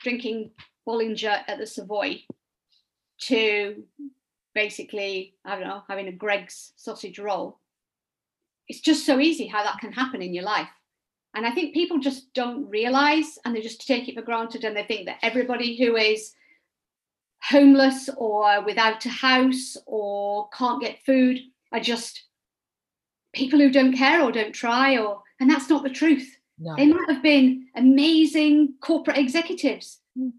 drinking 0.00 0.50
Bollinger 0.86 1.42
at 1.48 1.58
the 1.58 1.66
Savoy 1.66 2.22
to 3.22 3.82
basically, 4.54 5.34
I 5.44 5.56
don't 5.56 5.66
know, 5.66 5.82
having 5.88 6.08
a 6.08 6.12
Greggs 6.12 6.72
sausage 6.76 7.18
roll. 7.18 7.58
It's 8.68 8.80
just 8.80 9.06
so 9.06 9.18
easy 9.20 9.46
how 9.46 9.62
that 9.62 9.78
can 9.78 9.92
happen 9.92 10.22
in 10.22 10.34
your 10.34 10.44
life. 10.44 10.68
And 11.34 11.46
I 11.46 11.50
think 11.50 11.74
people 11.74 11.98
just 11.98 12.32
don't 12.32 12.68
realize 12.68 13.38
and 13.44 13.54
they 13.54 13.60
just 13.60 13.86
take 13.86 14.08
it 14.08 14.14
for 14.14 14.22
granted 14.22 14.64
and 14.64 14.76
they 14.76 14.84
think 14.84 15.06
that 15.06 15.18
everybody 15.22 15.76
who 15.76 15.96
is 15.96 16.32
homeless 17.42 18.08
or 18.16 18.64
without 18.64 19.04
a 19.04 19.10
house 19.10 19.76
or 19.86 20.48
can't 20.56 20.80
get 20.80 21.04
food 21.04 21.40
are 21.72 21.80
just 21.80 22.24
people 23.34 23.58
who 23.58 23.70
don't 23.70 23.92
care 23.92 24.22
or 24.22 24.32
don't 24.32 24.54
try 24.54 24.96
or 24.96 25.22
and 25.40 25.50
that's 25.50 25.68
not 25.68 25.82
the 25.82 25.90
truth. 25.90 26.36
No. 26.58 26.74
they 26.74 26.86
might 26.86 27.10
have 27.10 27.22
been 27.22 27.66
amazing 27.76 28.76
corporate 28.80 29.18
executives 29.18 30.00
hmm. 30.16 30.30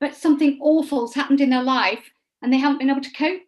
but 0.00 0.14
something 0.14 0.58
awful's 0.60 1.14
happened 1.14 1.40
in 1.40 1.48
their 1.48 1.62
life 1.62 2.10
and 2.42 2.52
they 2.52 2.58
haven't 2.58 2.76
been 2.76 2.90
able 2.90 3.00
to 3.00 3.12
cope. 3.12 3.40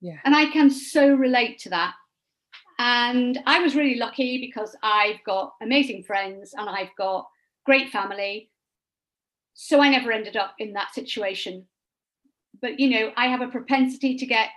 Yeah. 0.00 0.18
and 0.24 0.34
i 0.34 0.46
can 0.46 0.70
so 0.70 1.14
relate 1.14 1.58
to 1.60 1.70
that. 1.70 1.94
And 2.78 3.40
i 3.46 3.60
was 3.60 3.76
really 3.76 3.96
lucky 3.96 4.40
because 4.40 4.76
i've 4.82 5.22
got 5.24 5.54
amazing 5.62 6.02
friends 6.02 6.54
and 6.56 6.68
i've 6.68 6.94
got 6.96 7.28
great 7.64 7.90
family. 7.90 8.50
So 9.54 9.80
i 9.80 9.88
never 9.88 10.12
ended 10.12 10.36
up 10.36 10.54
in 10.58 10.72
that 10.72 10.94
situation. 10.94 11.66
But 12.60 12.80
you 12.80 12.90
know 12.90 13.12
i 13.16 13.26
have 13.28 13.40
a 13.40 13.48
propensity 13.48 14.16
to 14.16 14.26
get 14.26 14.48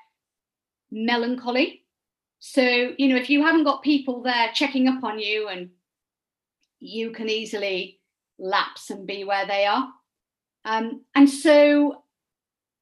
melancholy. 0.91 1.85
So, 2.39 2.63
you 2.97 3.07
know, 3.07 3.15
if 3.17 3.29
you 3.29 3.45
haven't 3.45 3.65
got 3.65 3.83
people 3.83 4.23
there 4.23 4.49
checking 4.53 4.87
up 4.87 5.03
on 5.03 5.19
you 5.19 5.47
and 5.47 5.69
you 6.81 7.11
can 7.11 7.29
easily 7.29 7.99
lapse 8.37 8.89
and 8.89 9.07
be 9.07 9.23
where 9.23 9.45
they 9.45 9.65
are. 9.65 9.87
Um, 10.65 11.05
and 11.15 11.29
so, 11.29 12.03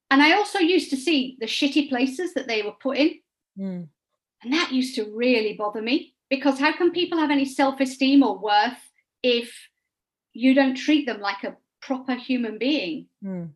and 0.09 0.21
I 0.21 0.33
also 0.33 0.59
used 0.59 0.89
to 0.89 0.97
see 0.97 1.37
the 1.39 1.45
shitty 1.45 1.89
places 1.89 2.33
that 2.33 2.47
they 2.47 2.63
were 2.63 2.71
put 2.71 2.97
in. 2.97 3.19
Mm. 3.59 3.87
And 4.41 4.53
that 4.53 4.71
used 4.71 4.95
to 4.95 5.11
really 5.13 5.53
bother 5.53 5.81
me 5.81 6.15
because 6.29 6.59
how 6.59 6.75
can 6.75 6.91
people 6.91 7.19
have 7.19 7.29
any 7.29 7.45
self 7.45 7.79
esteem 7.79 8.23
or 8.23 8.37
worth 8.37 8.79
if 9.21 9.53
you 10.33 10.53
don't 10.53 10.75
treat 10.75 11.05
them 11.05 11.19
like 11.19 11.43
a 11.43 11.57
proper 11.81 12.15
human 12.15 12.57
being? 12.57 13.07
Mm. 13.23 13.49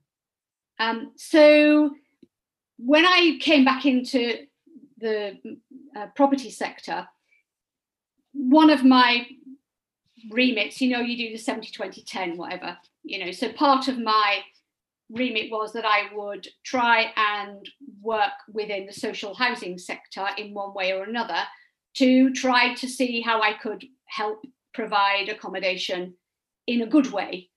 Um, 0.80 1.14
so 1.16 1.92
when 2.78 3.06
I 3.06 3.38
came 3.40 3.64
back 3.64 3.86
into 3.86 4.40
the 4.98 5.38
uh, 5.96 6.08
property 6.16 6.52
sector, 6.52 7.08
one 8.34 8.70
of 8.70 8.84
my 8.84 9.28
remits, 10.30 10.82
you 10.82 10.89
know, 10.89 11.01
you 11.01 11.18
do 11.18 11.34
the 11.34 11.38
70, 11.38 11.72
20, 11.72 12.03
10, 12.03 12.38
whatever, 12.38 12.77
you 13.03 13.24
know, 13.24 13.32
so 13.32 13.51
part 13.51 13.88
of 13.88 14.00
my 14.00 14.42
remit 15.10 15.51
was 15.51 15.74
that 15.74 15.86
I 15.86 16.13
would 16.13 16.48
try 16.63 17.13
and 17.15 17.70
work 18.01 18.34
within 18.51 18.86
the 18.86 18.94
social 18.94 19.36
housing 19.36 19.77
sector 19.77 20.25
in 20.38 20.53
one 20.53 20.74
way 20.74 20.94
or 20.94 21.03
another 21.03 21.44
to 21.96 22.34
try 22.34 22.74
to 22.75 22.88
see 22.88 23.22
how 23.22 23.42
I 23.42 23.53
could 23.53 23.86
help 24.06 24.44
provide 24.74 25.30
accommodation 25.30 26.15
in 26.65 26.82
a 26.82 26.88
good 26.88 27.12
way 27.12 27.50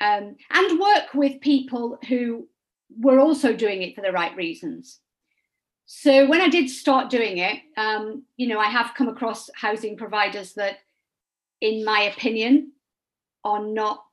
um, 0.00 0.36
and 0.50 0.80
work 0.80 1.14
with 1.14 1.40
people 1.40 1.98
who 2.08 2.48
were 3.00 3.18
also 3.18 3.54
doing 3.54 3.82
it 3.82 3.94
for 3.94 4.02
the 4.02 4.12
right 4.12 4.34
reasons. 4.36 5.00
So 5.86 6.26
when 6.26 6.40
I 6.40 6.48
did 6.48 6.70
start 6.70 7.10
doing 7.10 7.38
it, 7.38 7.60
um, 7.76 8.24
you 8.36 8.48
know, 8.48 8.58
I 8.58 8.68
have 8.68 8.94
come 8.96 9.08
across 9.08 9.50
housing 9.54 9.96
providers 9.96 10.54
that, 10.54 10.78
in 11.64 11.82
my 11.82 12.02
opinion, 12.02 12.72
are 13.42 13.64
not 13.64 14.04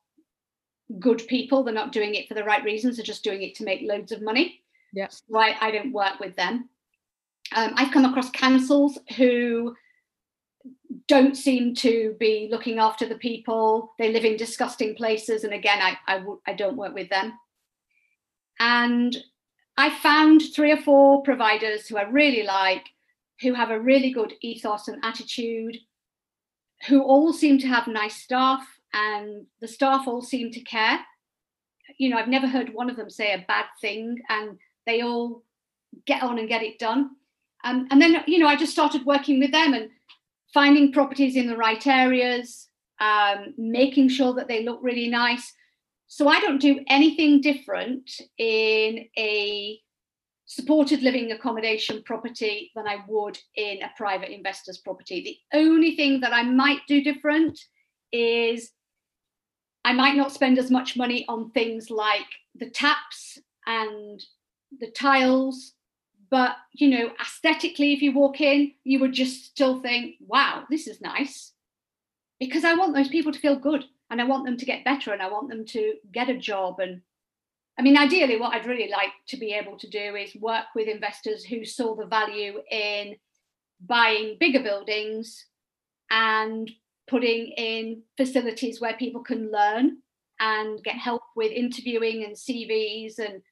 good 0.98 1.22
people. 1.28 1.62
They're 1.62 1.74
not 1.74 1.92
doing 1.92 2.14
it 2.14 2.26
for 2.26 2.34
the 2.34 2.44
right 2.44 2.64
reasons. 2.64 2.96
They're 2.96 3.04
just 3.04 3.22
doing 3.22 3.42
it 3.42 3.54
to 3.56 3.64
make 3.64 3.82
loads 3.82 4.10
of 4.10 4.22
money. 4.22 4.62
Yeah. 4.94 5.08
So 5.10 5.38
I, 5.38 5.54
I 5.60 5.70
don't 5.70 5.92
work 5.92 6.18
with 6.18 6.34
them. 6.34 6.70
Um, 7.54 7.74
I've 7.76 7.92
come 7.92 8.06
across 8.06 8.30
councils 8.30 8.98
who 9.18 9.76
don't 11.08 11.36
seem 11.36 11.74
to 11.74 12.16
be 12.18 12.48
looking 12.50 12.78
after 12.78 13.06
the 13.06 13.16
people. 13.16 13.92
They 13.98 14.10
live 14.12 14.24
in 14.24 14.38
disgusting 14.38 14.94
places, 14.94 15.44
and 15.44 15.52
again, 15.52 15.80
I 15.80 15.98
I, 16.06 16.18
w- 16.18 16.40
I 16.46 16.54
don't 16.54 16.78
work 16.78 16.94
with 16.94 17.10
them. 17.10 17.34
And 18.60 19.14
I 19.76 19.90
found 19.90 20.42
three 20.54 20.72
or 20.72 20.80
four 20.80 21.22
providers 21.22 21.86
who 21.86 21.98
I 21.98 22.02
really 22.02 22.44
like, 22.44 22.86
who 23.42 23.52
have 23.52 23.70
a 23.70 23.80
really 23.80 24.12
good 24.12 24.34
ethos 24.40 24.88
and 24.88 25.04
attitude, 25.04 25.76
who 26.88 27.02
all 27.02 27.32
seem 27.32 27.58
to 27.58 27.68
have 27.68 27.86
nice 27.86 28.16
staff, 28.16 28.66
and 28.92 29.46
the 29.60 29.68
staff 29.68 30.06
all 30.06 30.22
seem 30.22 30.50
to 30.52 30.60
care. 30.60 31.00
You 31.98 32.10
know, 32.10 32.18
I've 32.18 32.28
never 32.28 32.46
heard 32.46 32.72
one 32.72 32.90
of 32.90 32.96
them 32.96 33.10
say 33.10 33.32
a 33.32 33.44
bad 33.46 33.66
thing, 33.80 34.18
and 34.28 34.58
they 34.86 35.02
all 35.02 35.42
get 36.06 36.22
on 36.22 36.38
and 36.38 36.48
get 36.48 36.62
it 36.62 36.78
done. 36.78 37.10
Um, 37.64 37.86
and 37.90 38.00
then, 38.00 38.24
you 38.26 38.38
know, 38.38 38.48
I 38.48 38.56
just 38.56 38.72
started 38.72 39.06
working 39.06 39.38
with 39.38 39.52
them 39.52 39.74
and 39.74 39.90
finding 40.52 40.92
properties 40.92 41.36
in 41.36 41.46
the 41.46 41.56
right 41.56 41.86
areas, 41.86 42.68
um, 43.00 43.54
making 43.56 44.08
sure 44.08 44.34
that 44.34 44.48
they 44.48 44.64
look 44.64 44.80
really 44.82 45.08
nice. 45.08 45.52
So 46.08 46.28
I 46.28 46.40
don't 46.40 46.60
do 46.60 46.80
anything 46.88 47.40
different 47.40 48.10
in 48.36 49.06
a 49.16 49.80
supported 50.54 51.02
living 51.02 51.32
accommodation 51.32 52.02
property 52.02 52.70
than 52.74 52.86
I 52.86 52.98
would 53.08 53.38
in 53.56 53.82
a 53.82 53.90
private 53.96 54.30
investor's 54.30 54.78
property. 54.78 55.22
The 55.52 55.58
only 55.58 55.96
thing 55.96 56.20
that 56.20 56.34
I 56.34 56.42
might 56.42 56.80
do 56.86 57.02
different 57.02 57.58
is 58.12 58.70
I 59.84 59.94
might 59.94 60.14
not 60.14 60.32
spend 60.32 60.58
as 60.58 60.70
much 60.70 60.96
money 60.96 61.24
on 61.26 61.50
things 61.50 61.90
like 61.90 62.26
the 62.54 62.68
taps 62.68 63.38
and 63.66 64.22
the 64.78 64.90
tiles 64.90 65.74
but 66.30 66.56
you 66.72 66.88
know 66.88 67.10
aesthetically 67.20 67.92
if 67.92 68.00
you 68.00 68.12
walk 68.12 68.40
in 68.40 68.72
you 68.84 68.98
would 68.98 69.12
just 69.12 69.44
still 69.44 69.80
think 69.80 70.16
wow 70.20 70.64
this 70.70 70.86
is 70.86 71.00
nice 71.00 71.52
because 72.40 72.64
i 72.64 72.74
want 72.74 72.94
those 72.94 73.08
people 73.08 73.30
to 73.30 73.38
feel 73.38 73.56
good 73.56 73.84
and 74.10 74.20
i 74.20 74.24
want 74.24 74.44
them 74.44 74.56
to 74.56 74.64
get 74.64 74.84
better 74.84 75.12
and 75.12 75.20
i 75.20 75.28
want 75.28 75.48
them 75.50 75.64
to 75.64 75.94
get 76.10 76.30
a 76.30 76.36
job 76.36 76.80
and 76.80 77.02
i 77.78 77.82
mean 77.82 77.96
ideally 77.96 78.36
what 78.38 78.52
i'd 78.54 78.66
really 78.66 78.88
like 78.90 79.10
to 79.26 79.36
be 79.36 79.52
able 79.52 79.78
to 79.78 79.88
do 79.88 80.14
is 80.16 80.34
work 80.36 80.66
with 80.74 80.88
investors 80.88 81.44
who 81.44 81.64
saw 81.64 81.94
the 81.94 82.06
value 82.06 82.60
in 82.70 83.16
buying 83.86 84.36
bigger 84.38 84.62
buildings 84.62 85.46
and 86.10 86.70
putting 87.08 87.46
in 87.56 88.02
facilities 88.16 88.80
where 88.80 88.94
people 88.94 89.22
can 89.22 89.50
learn 89.50 89.98
and 90.40 90.82
get 90.84 90.94
help 90.96 91.22
with 91.36 91.50
interviewing 91.52 92.24
and 92.24 92.34
cvs 92.36 93.18
and 93.18 93.42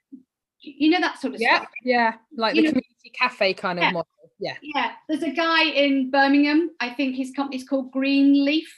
you 0.63 0.91
know 0.91 1.01
that 1.01 1.19
sort 1.19 1.35
of 1.35 1.41
yeah, 1.41 1.57
stuff. 1.57 1.69
Yeah, 1.83 2.15
like 2.37 2.55
You 2.55 2.61
the 2.61 2.67
know- 2.67 2.73
community 2.73 3.11
cafe 3.19 3.55
kind 3.55 3.79
of 3.79 3.83
Yeah. 3.85 3.91
model. 3.93 4.09
Yeah. 4.39 4.57
Yeah, 4.63 4.93
there's 5.09 5.23
a 5.23 5.31
guy 5.31 5.65
in 5.65 6.11
Birmingham. 6.11 6.71
I 6.81 6.91
think 6.91 7.17
his 7.17 7.31
company's 7.31 7.67
called 7.67 7.91
Greenleaf. 7.93 8.71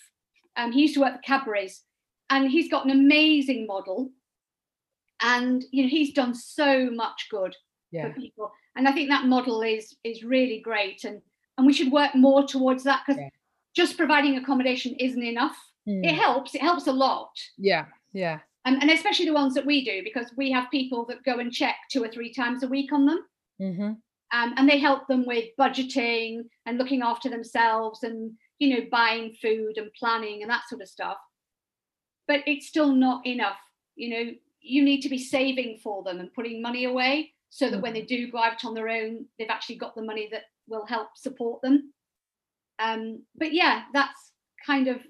Um, 0.54 0.70
he 0.70 0.82
used 0.82 0.94
to 0.94 1.00
work 1.00 1.14
for 1.16 1.22
Cadbury's, 1.22 1.82
and 2.30 2.48
he's 2.48 2.70
got 2.70 2.84
an 2.84 2.92
amazing 2.92 3.66
model. 3.66 4.12
And 5.22 5.64
you 5.70 5.82
know, 5.84 5.88
he's 5.88 6.12
done 6.12 6.34
so 6.34 6.90
much 6.90 7.28
good 7.30 7.54
Yeah. 7.90 8.08
for 8.12 8.20
people. 8.20 8.52
And 8.76 8.88
I 8.88 8.92
think 8.92 9.08
that 9.10 9.26
model 9.26 9.62
is 9.62 9.96
is 10.04 10.22
really 10.24 10.60
great. 10.60 11.04
And 11.04 11.20
and 11.58 11.66
we 11.66 11.72
should 11.72 11.92
work 11.92 12.14
more 12.14 12.46
towards 12.46 12.84
that 12.84 13.02
because 13.06 13.20
Yeah. 13.20 13.28
just 13.74 13.96
providing 13.96 14.36
accommodation 14.36 14.94
isn't 14.98 15.22
enough. 15.22 15.56
Mm. 15.88 16.04
It 16.04 16.14
helps. 16.14 16.54
It 16.54 16.62
helps 16.62 16.86
a 16.86 16.92
lot. 16.92 17.30
Yeah. 17.58 17.86
Yeah. 18.12 18.40
And, 18.64 18.80
and 18.80 18.90
especially 18.90 19.26
the 19.26 19.32
ones 19.32 19.54
that 19.54 19.66
we 19.66 19.84
do 19.84 20.02
because 20.04 20.32
we 20.36 20.52
have 20.52 20.70
people 20.70 21.04
that 21.06 21.24
go 21.24 21.38
and 21.40 21.52
check 21.52 21.74
two 21.90 22.02
or 22.02 22.08
three 22.08 22.32
times 22.32 22.62
a 22.62 22.68
week 22.68 22.92
on 22.92 23.06
them. 23.06 23.24
hmm 23.58 23.92
um, 24.34 24.54
and 24.56 24.66
they 24.66 24.78
help 24.78 25.06
them 25.08 25.26
with 25.26 25.44
budgeting 25.60 26.44
and 26.64 26.78
looking 26.78 27.02
after 27.02 27.28
themselves 27.28 28.02
and 28.02 28.32
you 28.58 28.68
know 28.70 28.86
buying 28.90 29.34
food 29.42 29.76
and 29.76 29.92
planning 29.98 30.40
and 30.42 30.50
that 30.50 30.62
sort 30.68 30.80
of 30.80 30.88
stuff 30.88 31.18
but 32.28 32.40
it's 32.46 32.66
still 32.66 32.92
not 32.92 33.26
enough 33.26 33.58
you 33.94 34.08
know 34.08 34.32
you 34.62 34.82
need 34.84 35.00
to 35.02 35.08
be 35.08 35.18
saving 35.18 35.78
for 35.82 36.02
them 36.02 36.20
and 36.20 36.32
putting 36.34 36.62
money 36.62 36.84
away 36.84 37.32
so 37.50 37.68
that 37.68 37.82
when 37.82 37.92
they 37.92 38.02
do 38.02 38.30
go 38.30 38.38
out 38.38 38.64
on 38.64 38.74
their 38.74 38.88
own 38.88 39.26
they've 39.38 39.50
actually 39.50 39.76
got 39.76 39.94
the 39.94 40.02
money 40.02 40.28
that 40.30 40.44
will 40.68 40.86
help 40.86 41.08
support 41.16 41.60
them 41.62 41.92
um, 42.78 43.22
but 43.36 43.52
yeah 43.52 43.82
that's 43.92 44.32
kind 44.64 44.88
of 44.88 45.00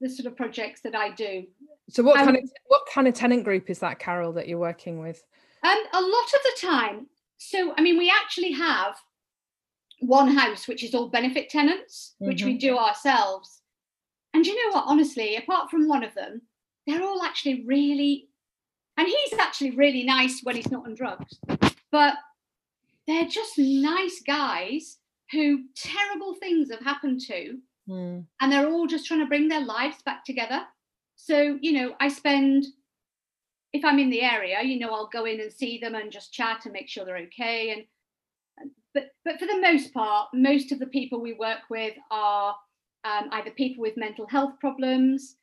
the 0.00 0.08
sort 0.08 0.26
of 0.26 0.36
projects 0.36 0.80
that 0.82 0.94
i 0.94 1.10
do 1.10 1.44
So 1.90 2.02
what 2.02 2.18
I 2.18 2.24
kind 2.24 2.36
of 2.36 2.50
what 2.66 2.82
kind 2.92 3.06
of 3.06 3.14
tenant 3.14 3.44
group 3.44 3.70
is 3.70 3.78
that, 3.78 3.98
Carole, 3.98 4.32
that 4.32 4.48
you're 4.48 4.58
working 4.58 4.98
with? 4.98 5.22
Um, 5.62 5.78
a 5.92 6.00
lot 6.00 6.24
of 6.24 6.40
the 6.42 6.56
time. 6.60 7.06
So, 7.38 7.74
I 7.76 7.82
mean, 7.82 7.98
we 7.98 8.10
actually 8.10 8.52
have 8.52 8.96
one 10.00 10.28
house 10.28 10.68
which 10.68 10.82
is 10.82 10.94
all 10.94 11.08
benefit 11.08 11.48
tenants, 11.48 12.14
which 12.18 12.44
we 12.44 12.58
do 12.58 12.76
ourselves. 12.76 13.62
And 14.34 14.44
you 14.46 14.54
know 14.54 14.76
what? 14.76 14.84
Honestly, 14.86 15.36
apart 15.36 15.70
from 15.70 15.88
one 15.88 16.02
of 16.04 16.14
them, 16.14 16.42
they're 16.86 17.02
all 17.02 17.22
actually 17.22 17.64
really, 17.66 18.28
and 18.96 19.06
he's 19.06 19.38
actually 19.38 19.72
really 19.72 20.04
nice 20.04 20.40
when 20.42 20.56
he's 20.56 20.70
not 20.70 20.86
on 20.86 20.94
drugs, 20.94 21.38
but 21.92 22.14
they're 23.06 23.26
just 23.28 23.58
nice 23.58 24.20
guys 24.26 24.98
who 25.32 25.64
terrible 25.74 26.34
things 26.34 26.70
have 26.70 26.80
happened 26.80 27.20
to, 27.20 27.58
Mm. 27.88 28.26
and 28.40 28.50
they're 28.52 28.68
all 28.68 28.88
just 28.88 29.06
trying 29.06 29.20
to 29.20 29.26
bring 29.26 29.46
their 29.46 29.64
lives 29.64 30.02
back 30.02 30.24
together. 30.24 30.66
So, 31.14 31.56
you 31.60 31.72
know, 31.72 31.94
I 32.00 32.08
spend, 32.08 32.66
if 33.72 33.84
I'm 33.84 34.00
in 34.00 34.10
the 34.10 34.22
area, 34.22 34.60
you 34.62 34.80
know, 34.80 34.90
I'll 34.90 35.06
go 35.08 35.24
in 35.24 35.40
and 35.40 35.52
see 35.52 35.78
them 35.78 35.94
and 35.94 36.10
just 36.10 36.32
chat 36.32 36.64
and 36.64 36.72
make 36.72 36.88
sure 36.88 37.04
they're 37.04 37.26
okay. 37.28 37.70
And 37.70 38.70
but 38.92 39.10
but 39.24 39.38
for 39.38 39.46
the 39.46 39.60
most 39.60 39.94
part, 39.94 40.30
most 40.34 40.72
of 40.72 40.78
the 40.80 40.86
people 40.86 41.20
we 41.20 41.34
work 41.34 41.60
with 41.70 41.94
are 42.10 42.56
um, 43.04 43.28
either 43.32 43.50
people 43.52 43.82
with 43.82 43.96
mental 43.96 44.26
health 44.26 44.54
problems. 44.58 45.36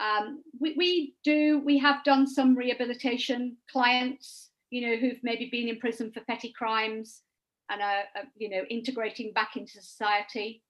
Um, 0.00 0.42
we, 0.58 0.74
we 0.76 1.14
do 1.22 1.60
we 1.64 1.78
have 1.78 2.02
done 2.04 2.26
some 2.26 2.56
rehabilitation 2.56 3.56
clients, 3.70 4.48
you 4.70 4.80
know, 4.88 4.96
who've 4.96 5.22
maybe 5.22 5.48
been 5.50 5.68
in 5.68 5.78
prison 5.78 6.10
for 6.10 6.20
petty 6.20 6.52
crimes 6.56 7.20
and 7.68 7.82
are, 7.82 8.04
are 8.16 8.24
you 8.36 8.48
know 8.48 8.62
integrating 8.70 9.32
back 9.32 9.56
into 9.56 9.82
society. 9.82 10.62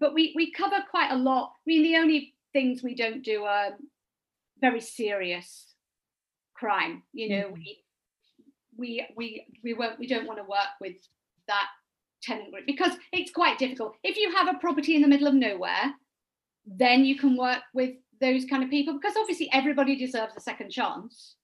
But 0.00 0.14
we 0.14 0.32
we 0.34 0.50
cover 0.50 0.78
quite 0.90 1.12
a 1.12 1.16
lot. 1.16 1.52
I 1.56 1.62
mean, 1.66 1.82
the 1.82 1.96
only 1.96 2.34
things 2.52 2.82
we 2.82 2.94
don't 2.94 3.22
do 3.22 3.44
are 3.44 3.70
very 4.60 4.80
serious 4.80 5.66
crime. 6.54 7.02
You 7.12 7.28
know, 7.28 7.48
Mhm. 7.48 7.52
we 7.52 7.84
we 8.78 9.06
we 9.16 9.46
we 9.62 9.74
won't 9.74 9.98
we 9.98 10.06
don't 10.06 10.26
want 10.26 10.38
to 10.38 10.44
work 10.44 10.72
with 10.80 10.96
that 11.48 11.68
tenant 12.22 12.50
group 12.50 12.66
because 12.66 12.92
it's 13.12 13.30
quite 13.30 13.58
difficult. 13.58 13.96
If 14.02 14.16
you 14.16 14.34
have 14.34 14.48
a 14.48 14.58
property 14.58 14.94
in 14.94 15.02
the 15.02 15.08
middle 15.08 15.26
of 15.28 15.34
nowhere, 15.34 15.94
then 16.66 17.04
you 17.04 17.16
can 17.16 17.36
work 17.36 17.62
with 17.74 17.94
those 18.20 18.44
kind 18.44 18.62
of 18.62 18.70
people 18.70 18.94
because 18.94 19.16
obviously 19.18 19.48
everybody 19.52 19.96
deserves 19.96 20.34
a 20.36 20.40
second 20.40 20.70
chance. 20.70 21.36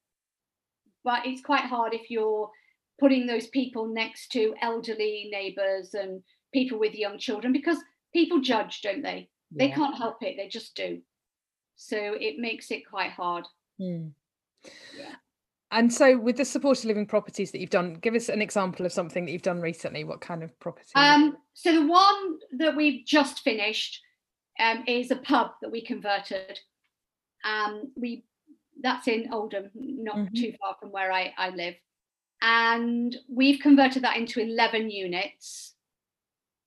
But 1.04 1.26
it's 1.26 1.42
quite 1.42 1.64
hard 1.64 1.92
if 1.92 2.10
you're 2.10 2.50
putting 2.98 3.26
those 3.26 3.46
people 3.48 3.86
next 3.86 4.28
to 4.32 4.54
elderly 4.62 5.28
neighbours 5.30 5.94
and 5.94 6.22
people 6.52 6.78
with 6.78 6.94
young 6.94 7.18
children 7.18 7.52
because 7.52 7.78
people 8.14 8.40
judge, 8.40 8.80
don't 8.82 9.02
they? 9.02 9.28
They 9.56 9.68
can't 9.70 9.96
help 9.96 10.22
it, 10.22 10.36
they 10.36 10.48
just 10.48 10.74
do. 10.74 11.00
So 11.76 11.96
it 11.98 12.38
makes 12.38 12.70
it 12.70 12.88
quite 12.88 13.12
hard. 13.12 13.44
Mm. 13.80 14.12
Yeah. 14.98 15.14
And 15.70 15.92
so, 15.92 16.16
with 16.16 16.36
the 16.36 16.44
supported 16.44 16.86
living 16.86 17.06
properties 17.06 17.50
that 17.50 17.60
you've 17.60 17.70
done, 17.70 17.94
give 17.94 18.14
us 18.14 18.28
an 18.28 18.40
example 18.40 18.86
of 18.86 18.92
something 18.92 19.24
that 19.24 19.32
you've 19.32 19.42
done 19.42 19.60
recently. 19.60 20.04
What 20.04 20.20
kind 20.20 20.44
of 20.44 20.58
property? 20.60 20.90
Um, 20.94 21.36
so 21.54 21.72
the 21.72 21.86
one 21.86 22.38
that 22.58 22.76
we've 22.76 23.04
just 23.04 23.40
finished 23.40 24.00
um, 24.58 24.84
is 24.86 25.10
a 25.10 25.16
pub 25.16 25.52
that 25.62 25.70
we 25.70 25.82
converted. 25.84 26.58
Um, 27.44 27.92
we 27.96 28.24
that's 28.80 29.06
in 29.08 29.32
Oldham, 29.32 29.70
not 29.74 30.16
Mhm. 30.16 30.34
too 30.34 30.52
far 30.60 30.76
from 30.80 30.90
where 30.90 31.12
I, 31.12 31.32
I 31.38 31.50
live, 31.50 31.74
and 32.42 33.16
we've 33.28 33.60
converted 33.60 34.02
that 34.02 34.16
into 34.16 34.40
eleven 34.40 34.90
units. 34.90 35.72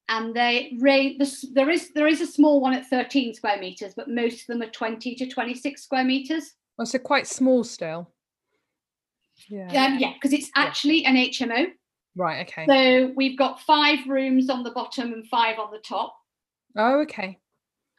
And 0.09 0.33
they 0.33 0.71
rate 0.79 1.19
this, 1.19 1.41
there 1.53 1.69
is 1.69 1.91
there 1.93 2.07
is 2.07 2.21
a 2.21 2.27
small 2.27 2.61
one 2.61 2.73
at 2.73 2.87
13 2.87 3.33
square 3.33 3.59
meters, 3.59 3.93
but 3.93 4.09
most 4.09 4.41
of 4.41 4.47
them 4.47 4.61
are 4.61 4.71
20 4.71 5.15
to 5.15 5.27
26 5.27 5.83
square 5.83 6.05
meters. 6.05 6.53
oh, 6.79 6.85
so 6.85 6.97
quite 6.97 7.27
small 7.27 7.65
still. 7.65 8.13
Yeah. 9.49 9.67
Um, 9.85 9.97
yeah, 9.99 10.13
because 10.13 10.31
it's 10.31 10.47
Yeah. 10.55 10.63
actually 10.63 11.03
an 11.05 11.15
HMO. 11.17 11.73
Right. 12.15 12.47
Okay. 12.47 12.65
So 12.67 13.13
we've 13.17 13.37
got 13.37 13.59
five 13.61 13.99
rooms 14.07 14.49
on 14.49 14.63
the 14.63 14.71
bottom 14.71 15.11
and 15.11 15.27
five 15.27 15.59
on 15.59 15.71
the 15.71 15.79
top. 15.79 16.15
oh, 16.77 17.01
okay. 17.01 17.37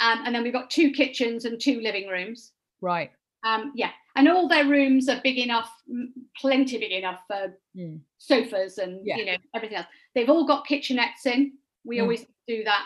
Um, 0.00 0.22
and 0.24 0.34
then 0.34 0.42
we've 0.42 0.52
got 0.52 0.70
two 0.70 0.90
kitchens 0.90 1.44
and 1.44 1.60
two 1.60 1.80
living 1.80 2.08
rooms. 2.08 2.52
Right. 2.80 3.10
Um, 3.44 3.72
yeah, 3.74 3.90
and 4.16 4.28
all 4.28 4.48
their 4.48 4.66
rooms 4.66 5.08
are 5.08 5.20
big 5.22 5.38
enough, 5.38 5.70
plenty 6.36 6.78
big 6.78 6.90
enough 6.90 7.20
for 7.28 7.56
mm. 7.76 8.00
sofas 8.18 8.78
and 8.78 9.00
yeah. 9.06 9.16
you 9.16 9.24
know 9.26 9.36
everything 9.54 9.76
else. 9.76 9.86
They've 10.14 10.28
all 10.28 10.46
got 10.46 10.66
kitchenettes 10.66 11.24
in. 11.24 11.52
We 11.84 11.98
mm. 11.98 12.02
always 12.02 12.26
do 12.48 12.64
that 12.64 12.84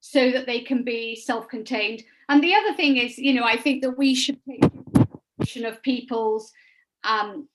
so 0.00 0.32
that 0.32 0.46
they 0.46 0.60
can 0.60 0.84
be 0.84 1.14
self-contained. 1.14 2.02
And 2.28 2.42
the 2.42 2.54
other 2.54 2.74
thing 2.74 2.96
is, 2.96 3.18
you 3.18 3.34
know, 3.34 3.44
I 3.44 3.56
think 3.56 3.82
that 3.82 3.96
we 3.96 4.14
should 4.14 4.38
take 4.48 4.62
of 5.64 5.82
people's 5.82 6.52
um, 7.04 7.48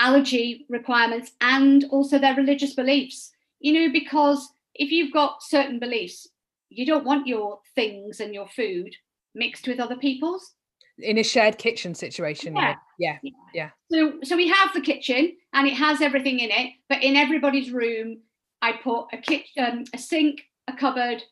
allergy 0.00 0.66
requirements 0.68 1.32
and 1.40 1.84
also 1.90 2.18
their 2.18 2.34
religious 2.34 2.74
beliefs. 2.74 3.32
You 3.60 3.74
know, 3.74 3.92
because 3.92 4.52
if 4.74 4.90
you've 4.90 5.12
got 5.12 5.42
certain 5.42 5.78
beliefs, 5.78 6.26
you 6.74 6.86
don't 6.86 7.04
want 7.04 7.26
your 7.26 7.60
things 7.74 8.20
and 8.20 8.34
your 8.34 8.48
food 8.48 8.94
mixed 9.34 9.66
with 9.66 9.80
other 9.80 9.96
people's. 9.96 10.54
In 10.98 11.18
a 11.18 11.22
shared 11.22 11.58
kitchen 11.58 11.94
situation 11.94 12.54
yeah. 12.54 12.74
yeah. 12.98 13.16
Yeah. 13.22 13.30
Yeah. 13.54 13.70
So 13.90 14.18
so 14.22 14.36
we 14.36 14.48
have 14.48 14.72
the 14.74 14.80
kitchen 14.80 15.36
and 15.52 15.66
it 15.66 15.74
has 15.74 16.00
everything 16.02 16.38
in 16.38 16.50
it 16.50 16.72
but 16.88 17.02
in 17.02 17.16
everybody's 17.16 17.70
room 17.70 18.18
i 18.60 18.72
put 18.72 19.06
a 19.12 19.16
kitchen 19.16 19.64
um, 19.64 19.84
a 19.94 19.98
sink 19.98 20.42
a 20.68 20.74
cupboard 20.74 21.22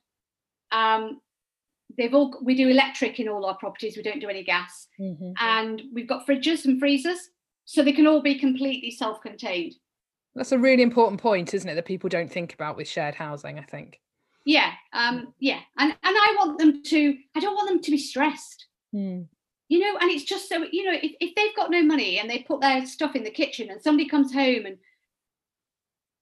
um 0.73 1.21
they've 1.99 2.15
all 2.15 2.41
we 2.43 2.55
do 2.55 2.69
electric 2.69 3.21
in 3.21 3.29
all 3.29 3.45
our 3.45 3.57
properties 3.59 3.97
we 3.97 4.03
don't 4.03 4.21
do 4.21 4.29
any 4.29 4.43
gas. 4.43 4.89
Mm-hmm. 4.99 5.33
and 5.39 5.83
we've 5.93 6.09
got 6.09 6.27
fridges 6.27 6.65
and 6.65 6.81
freezers 6.81 7.19
so 7.67 7.83
they 7.83 7.93
can 7.93 8.07
all 8.07 8.23
be 8.23 8.37
completely 8.37 8.91
self-contained. 8.91 9.75
That's 10.35 10.53
a 10.53 10.59
really 10.59 10.83
important 10.83 11.21
point 11.21 11.53
isn't 11.53 11.69
it 11.69 11.75
that 11.75 11.85
people 11.85 12.09
don't 12.09 12.33
think 12.33 12.55
about 12.55 12.77
with 12.77 12.89
shared 12.89 13.15
housing 13.15 13.59
i 13.59 13.63
think 13.63 14.01
yeah 14.45 14.73
um 14.93 15.33
yeah. 15.39 15.61
And 15.79 15.91
and 15.91 15.99
i 16.03 16.37
want 16.39 16.59
them 16.59 16.83
to 16.83 17.17
i 17.35 17.41
don't 17.41 17.55
want 17.55 17.69
them 17.69 17.83
to 17.83 17.91
be 17.91 17.99
stressed. 17.99 18.67
Mm 18.95 19.27
you 19.71 19.79
know 19.79 19.97
and 20.01 20.11
it's 20.11 20.25
just 20.25 20.49
so 20.49 20.67
you 20.71 20.85
know 20.85 20.99
if, 21.01 21.13
if 21.21 21.35
they've 21.35 21.57
got 21.57 21.71
no 21.71 21.83
money 21.83 22.19
and 22.19 22.29
they 22.29 22.41
put 22.41 22.61
their 22.61 22.85
stuff 22.85 23.17
in 23.17 23.25
the 23.25 23.31
kitchen 23.31 23.71
and 23.71 23.81
somebody 23.81 24.07
comes 24.07 24.35
home 24.35 24.67
and 24.67 24.77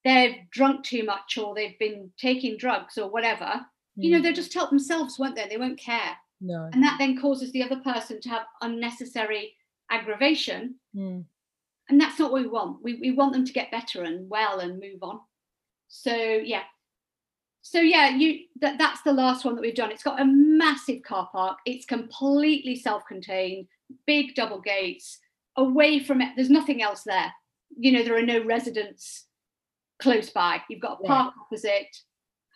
they've 0.05 0.37
drunk 0.53 0.85
too 0.85 1.03
much 1.03 1.37
or 1.37 1.55
they've 1.55 1.79
been 1.79 2.11
taking 2.19 2.57
drugs 2.57 2.97
or 2.97 3.11
whatever 3.11 3.45
mm. 3.45 3.63
you 3.97 4.13
know 4.13 4.19
hmm. 4.19 4.23
they'll 4.23 4.33
just 4.33 4.55
help 4.55 4.71
themselves 4.71 5.19
won't 5.19 5.35
they? 5.35 5.49
They 5.49 5.57
won't 5.57 5.81
care. 5.81 6.17
No. 6.41 6.69
And 6.73 6.85
that 6.85 6.99
then 7.01 7.21
causes 7.21 7.51
the 7.51 7.65
other 7.65 7.81
person 7.81 8.21
to 8.21 8.29
have 8.29 8.43
unnecessary 8.61 9.57
aggravation. 9.91 10.77
Mm. 10.95 11.25
and 11.89 12.01
that's 12.01 12.19
not 12.19 12.31
what 12.31 12.43
we 12.43 12.49
want. 12.49 12.83
We, 12.83 12.95
we 13.01 13.13
want 13.13 13.33
them 13.33 13.47
to 13.47 13.53
get 13.53 13.71
better 13.71 14.05
and 14.05 14.29
well 14.29 14.61
and 14.61 14.79
move 14.79 15.03
on. 15.03 15.21
So 15.89 16.13
yeah 16.15 16.65
so 17.71 17.81
yeah 17.81 18.09
you 18.09 18.45
that, 18.61 18.79
that's 18.79 19.03
the 19.03 19.13
last 19.13 19.45
one 19.45 19.55
that 19.55 19.61
we've 19.61 19.75
done. 19.75 19.91
It's 19.91 20.03
got 20.03 20.21
a 20.21 20.25
massive 20.25 21.03
car 21.03 21.29
park. 21.31 21.59
It's 21.67 21.85
completely 21.85 22.77
self-contained 22.77 23.67
big 24.07 24.35
double 24.35 24.61
gates 24.61 25.19
away 25.57 26.01
from 26.01 26.21
it. 26.21 26.31
There's 26.35 26.51
nothing 26.51 26.83
else 26.83 27.03
there. 27.05 27.33
You 27.79 27.93
know 27.93 28.05
there 28.05 28.17
are 28.17 28.23
no 28.23 28.43
residents 28.45 29.27
close 30.01 30.31
by. 30.31 30.63
You've 30.71 30.81
got 30.81 31.01
a 31.03 31.07
park 31.07 31.35
yeah. 31.37 31.43
opposite 31.43 31.97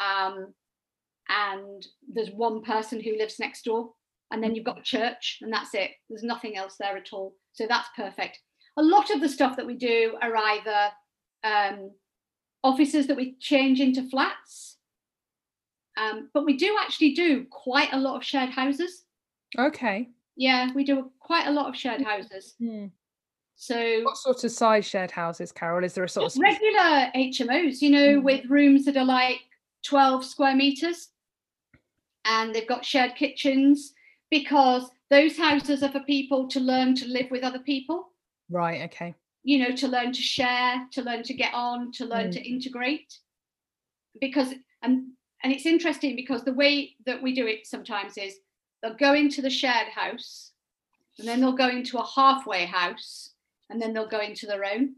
um, 0.01 0.55
and 1.29 1.87
there's 2.11 2.31
one 2.31 2.63
person 2.63 3.01
who 3.01 3.19
lives 3.19 3.39
next 3.39 3.65
door 3.65 3.91
and 4.31 4.43
then 4.43 4.55
you've 4.55 4.65
got 4.65 4.79
a 4.79 4.83
church 4.83 5.39
and 5.43 5.53
that's 5.53 5.75
it. 5.75 5.91
There's 6.09 6.23
nothing 6.23 6.57
else 6.57 6.77
there 6.81 6.97
at 6.97 7.13
all. 7.13 7.35
So 7.53 7.67
that's 7.69 7.89
perfect. 7.95 8.41
A 8.79 8.83
lot 8.83 9.11
of 9.11 9.21
the 9.21 9.29
stuff 9.29 9.57
that 9.57 9.67
we 9.67 9.75
do 9.75 10.17
are 10.23 10.35
either 10.35 10.91
um, 11.45 11.91
offices 12.65 13.07
that 13.09 13.17
we 13.17 13.37
change 13.41 13.79
into 13.79 14.09
flats 14.09 14.79
um, 15.97 16.31
but 16.33 16.45
we 16.45 16.57
do 16.57 16.77
actually 16.81 17.15
do 17.15 17.47
quite 17.51 17.93
a 17.93 17.99
lot 17.99 18.17
of 18.17 18.25
shared 18.25 18.51
houses. 18.51 19.05
Okay. 19.59 20.09
Yeah, 20.37 20.73
we 20.75 20.85
do 20.85 21.11
quite 21.21 21.47
a 21.47 21.53
lot 21.53 21.69
of 21.69 21.77
shared 21.77 22.03
houses. 22.03 22.55
Mm. 22.61 22.91
So, 23.57 24.01
what 24.03 24.17
sort 24.17 24.43
of 24.43 24.51
size 24.51 24.87
shared 24.87 25.11
houses, 25.11 25.53
Carole? 25.53 25.85
Is 25.85 25.95
there 25.95 26.05
a 26.05 26.09
sort 26.09 26.35
of 26.35 26.41
regular 26.41 27.11
HMOs? 27.15 27.83
You 27.83 27.91
know, 27.91 28.21
mm. 28.21 28.23
with 28.23 28.47
rooms 28.47 28.87
that 28.87 28.97
are 28.97 29.05
like 29.05 29.41
twelve 29.85 30.25
square 30.25 30.57
meters, 30.57 31.09
and 32.25 32.55
they've 32.55 32.67
got 32.67 32.85
shared 32.85 33.15
kitchens 33.15 33.93
because 34.31 34.91
those 35.11 35.37
houses 35.37 35.83
are 35.83 35.93
for 35.93 36.01
people 36.01 36.49
to 36.49 36.61
learn 36.61 36.95
to 36.97 37.07
live 37.07 37.31
with 37.31 37.45
other 37.45 37.59
people. 37.59 38.09
Right. 38.51 38.83
Okay. 38.87 39.15
You 39.45 39.59
know, 39.59 39.77
to 39.77 39.89
learn 39.89 40.13
to 40.13 40.23
share, 40.23 40.87
to 40.93 41.03
learn 41.03 41.23
to 41.25 41.35
get 41.35 41.53
on, 41.53 41.93
to 41.93 42.07
learn 42.07 42.29
mm. 42.29 42.33
to 42.33 42.41
integrate. 42.41 43.13
Because 44.21 44.55
and 44.83 45.09
and 45.43 45.53
it's 45.53 45.67
interesting 45.67 46.17
because 46.17 46.45
the 46.45 46.53
way 46.53 46.97
that 47.07 47.23
we 47.23 47.35
do 47.35 47.47
it 47.47 47.67
sometimes 47.67 48.17
is 48.17 48.37
they'll 48.83 48.95
go 48.95 49.15
into 49.15 49.43
the 49.43 49.51
shared 49.51 49.89
house 49.89 50.53
and 51.19 51.27
then 51.27 51.41
they'll 51.41 51.53
go 51.53 51.69
into 51.69 51.99
a 51.99 52.07
halfway 52.07 52.65
house 52.65 53.31
and 53.71 53.81
then 53.81 53.93
they'll 53.93 54.09
go 54.09 54.21
into 54.21 54.47
their 54.47 54.65
own. 54.65 54.95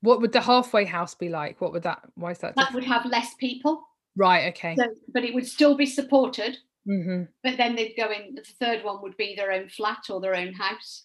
What 0.00 0.20
would 0.20 0.32
the 0.32 0.40
halfway 0.40 0.84
house 0.84 1.14
be 1.14 1.28
like? 1.28 1.60
What 1.60 1.72
would 1.72 1.84
that 1.84 2.02
why 2.16 2.32
is 2.32 2.38
that 2.38 2.54
that 2.56 2.68
different? 2.68 2.74
would 2.74 2.84
have 2.84 3.06
less 3.06 3.34
people. 3.34 3.86
Right 4.16 4.48
okay. 4.48 4.74
So, 4.76 4.86
but 5.08 5.24
it 5.24 5.34
would 5.34 5.46
still 5.46 5.76
be 5.76 5.86
supported. 5.86 6.58
Mm-hmm. 6.88 7.30
but 7.44 7.56
then 7.56 7.76
they'd 7.76 7.94
go 7.96 8.10
in 8.10 8.34
the 8.34 8.42
third 8.42 8.82
one 8.82 9.00
would 9.02 9.16
be 9.16 9.36
their 9.36 9.52
own 9.52 9.68
flat 9.68 10.10
or 10.10 10.20
their 10.20 10.34
own 10.34 10.52
house. 10.52 11.04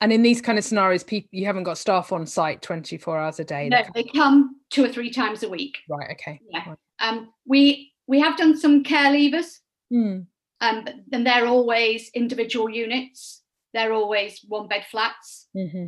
And 0.00 0.12
in 0.12 0.22
these 0.22 0.40
kind 0.40 0.56
of 0.56 0.64
scenarios 0.64 1.02
people 1.02 1.28
you 1.32 1.46
haven't 1.46 1.64
got 1.64 1.78
staff 1.78 2.12
on 2.12 2.28
site 2.28 2.62
24 2.62 3.18
hours 3.18 3.40
a 3.40 3.44
day 3.44 3.68
no? 3.68 3.82
they 3.92 4.04
come 4.04 4.60
two 4.70 4.84
or 4.84 4.88
three 4.88 5.10
times 5.10 5.42
a 5.42 5.48
week. 5.48 5.78
Right 5.88 6.12
okay. 6.12 6.40
Yeah. 6.48 6.68
Right. 6.68 6.78
Um 7.00 7.32
we 7.46 7.92
we 8.06 8.18
have 8.18 8.36
done 8.36 8.56
some 8.56 8.82
care 8.82 9.12
leavers, 9.12 9.58
mm. 9.92 10.26
um, 10.60 10.84
but 10.84 10.94
then 11.08 11.22
they're 11.22 11.46
always 11.46 12.10
individual 12.12 12.68
units. 12.68 13.42
They're 13.72 13.92
always 13.92 14.44
one 14.48 14.66
bed 14.66 14.84
flats, 14.90 15.46
mm-hmm. 15.56 15.86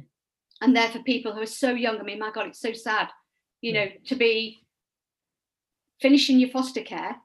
and 0.60 0.76
they're 0.76 0.90
for 0.90 1.00
people 1.00 1.32
who 1.32 1.42
are 1.42 1.46
so 1.46 1.70
young. 1.70 1.98
I 1.98 2.04
mean, 2.04 2.20
my 2.20 2.30
God, 2.30 2.46
it's 2.46 2.60
so 2.60 2.72
sad, 2.72 3.08
you 3.60 3.72
know, 3.72 3.86
to 4.06 4.14
be 4.14 4.64
finishing 6.00 6.38
your 6.38 6.50
foster 6.50 6.82
care, 6.82 7.16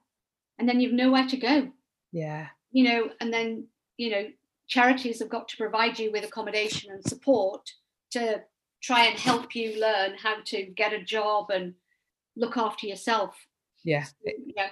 and 0.58 0.67
then 0.67 0.80
you've 0.80 0.93
nowhere 0.93 1.28
to 1.28 1.38
go. 1.38 1.67
Yeah, 2.12 2.47
you 2.71 2.84
know, 2.84 3.10
and 3.21 3.32
then 3.32 3.67
you 3.97 4.10
know, 4.10 4.26
charities 4.67 5.19
have 5.19 5.30
got 5.30 5.47
to 5.50 5.58
provide 5.58 6.00
you 6.00 6.12
with 6.12 6.23
accommodation 6.23 6.91
and 6.91 7.04
support 7.04 7.69
to 8.12 8.41
try 8.82 9.06
and 9.06 9.19
help 9.19 9.56
you 9.56 9.80
learn 9.80 10.15
how 10.17 10.38
to 10.45 10.63
get 10.63 10.93
a 10.93 11.04
job 11.04 11.50
and 11.52 11.73
look 12.36 12.58
after 12.58 12.88
yourself 12.88 13.36
yeah. 13.84 14.06
Yeah. 14.24 14.70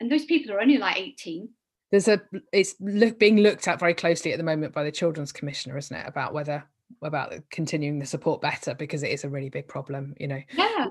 And 0.00 0.10
those 0.10 0.24
people 0.24 0.54
are 0.54 0.60
only 0.60 0.78
like 0.78 0.98
18 0.98 1.48
there's 1.90 2.08
a 2.08 2.20
it's 2.52 2.74
look, 2.80 3.18
being 3.18 3.38
looked 3.38 3.68
at 3.68 3.78
very 3.78 3.94
closely 3.94 4.32
at 4.32 4.38
the 4.38 4.44
moment 4.44 4.74
by 4.74 4.84
the 4.84 4.92
children's 4.92 5.32
commissioner 5.32 5.76
isn't 5.78 5.96
it 5.96 6.06
about 6.06 6.34
whether 6.34 6.64
about 7.02 7.34
continuing 7.50 7.98
the 7.98 8.06
support 8.06 8.40
better 8.40 8.74
because 8.74 9.02
it 9.02 9.10
is 9.10 9.24
a 9.24 9.28
really 9.28 9.48
big 9.48 9.68
problem 9.68 10.14
you 10.18 10.28
know. 10.28 10.40
Yeah. 10.52 10.88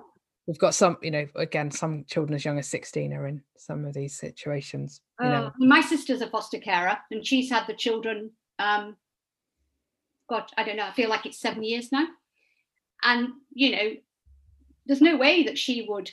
We've 0.48 0.60
got 0.60 0.76
some 0.76 0.98
you 1.02 1.12
know 1.12 1.28
again 1.36 1.72
some 1.72 2.06
children 2.08 2.36
as 2.36 2.46
young 2.46 2.60
as 2.60 2.68
16 2.68 3.14
are 3.14 3.28
in 3.28 3.42
some 3.58 3.86
of 3.86 3.94
these 3.94 4.18
situations 4.18 5.02
you 5.20 5.28
know. 5.28 5.46
Uh, 5.46 5.52
my 5.60 5.82
sister's 5.82 6.22
a 6.22 6.30
foster 6.30 6.60
carer 6.60 6.98
and 7.12 7.26
she's 7.26 7.50
had 7.50 7.66
the 7.68 7.74
children 7.74 8.32
um 8.60 8.96
god 10.30 10.44
i 10.58 10.64
don't 10.64 10.78
know 10.78 10.86
i 10.86 10.92
feel 10.92 11.10
like 11.10 11.26
it's 11.26 11.40
seven 11.40 11.64
years 11.64 11.92
now. 11.92 12.08
And 13.04 13.30
you 13.52 13.72
know 13.72 13.92
there's 14.86 15.02
no 15.02 15.18
way 15.18 15.44
that 15.44 15.58
she 15.58 15.86
would 15.90 16.12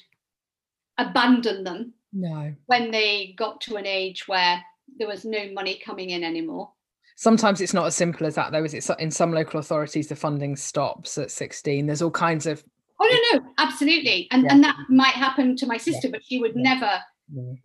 abandon 0.98 1.64
them 1.64 1.94
no. 2.12 2.54
when 2.66 2.90
they 2.90 3.34
got 3.36 3.60
to 3.62 3.76
an 3.76 3.86
age 3.86 4.28
where 4.28 4.62
there 4.98 5.08
was 5.08 5.24
no 5.24 5.50
money 5.52 5.80
coming 5.84 6.10
in 6.10 6.24
anymore. 6.24 6.70
Sometimes 7.16 7.60
it's 7.60 7.74
not 7.74 7.86
as 7.86 7.94
simple 7.94 8.26
as 8.26 8.34
that 8.34 8.52
though 8.52 8.64
is 8.64 8.74
it? 8.74 8.88
In 8.98 9.10
some 9.10 9.32
local 9.32 9.60
authorities 9.60 10.08
the 10.08 10.16
funding 10.16 10.56
stops 10.56 11.18
at 11.18 11.30
16 11.30 11.86
there's 11.86 12.02
all 12.02 12.10
kinds 12.10 12.46
of 12.46 12.64
oh 13.00 13.08
no 13.32 13.38
no 13.38 13.46
absolutely. 13.58 14.28
And 14.30 14.44
yeah. 14.44 14.52
and 14.52 14.64
that 14.64 14.76
might 14.88 15.14
happen 15.14 15.56
to 15.56 15.66
my 15.66 15.76
sister 15.76 16.08
yeah. 16.08 16.12
but 16.12 16.24
she 16.24 16.38
would 16.38 16.52
yeah. 16.56 16.74
never 16.74 17.00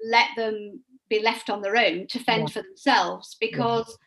let 0.09 0.27
them 0.35 0.81
be 1.09 1.21
left 1.21 1.49
on 1.49 1.61
their 1.61 1.77
own 1.77 2.07
to 2.07 2.19
fend 2.19 2.51
for 2.51 2.61
themselves 2.61 3.35
because 3.39 3.97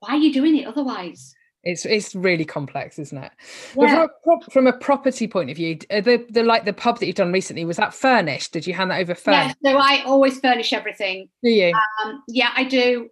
why 0.00 0.10
are 0.10 0.18
you 0.18 0.32
doing 0.32 0.56
it 0.56 0.66
otherwise 0.66 1.34
it's 1.66 1.84
it's 1.84 2.14
really 2.14 2.44
complex, 2.44 2.98
isn't 2.98 3.18
it? 3.18 3.32
Yeah. 3.76 4.06
From, 4.22 4.40
a, 4.40 4.50
from, 4.50 4.66
a, 4.68 4.72
property 4.72 5.26
point 5.26 5.50
of 5.50 5.56
view, 5.56 5.76
the 5.90 6.24
the 6.30 6.44
like 6.44 6.64
the 6.64 6.72
pub 6.72 7.00
that 7.00 7.06
you've 7.06 7.16
done 7.16 7.32
recently 7.32 7.64
was 7.64 7.76
that 7.76 7.92
furnished? 7.92 8.52
Did 8.52 8.66
you 8.66 8.72
hand 8.72 8.92
that 8.92 9.00
over 9.00 9.14
furnished? 9.14 9.56
Yeah, 9.60 9.72
so 9.72 9.78
I 9.78 10.04
always 10.04 10.38
furnish 10.38 10.72
everything. 10.72 11.28
Do 11.42 11.50
you? 11.50 11.72
Um, 12.04 12.22
yeah, 12.28 12.50
I 12.54 12.64
do, 12.64 13.10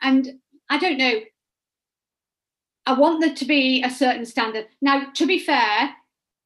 and 0.00 0.26
I 0.70 0.78
don't 0.78 0.96
know. 0.96 1.20
I 2.86 2.94
want 2.94 3.20
there 3.20 3.34
to 3.34 3.44
be 3.44 3.82
a 3.82 3.90
certain 3.90 4.24
standard. 4.24 4.68
Now, 4.80 5.10
to 5.12 5.26
be 5.26 5.38
fair, 5.38 5.90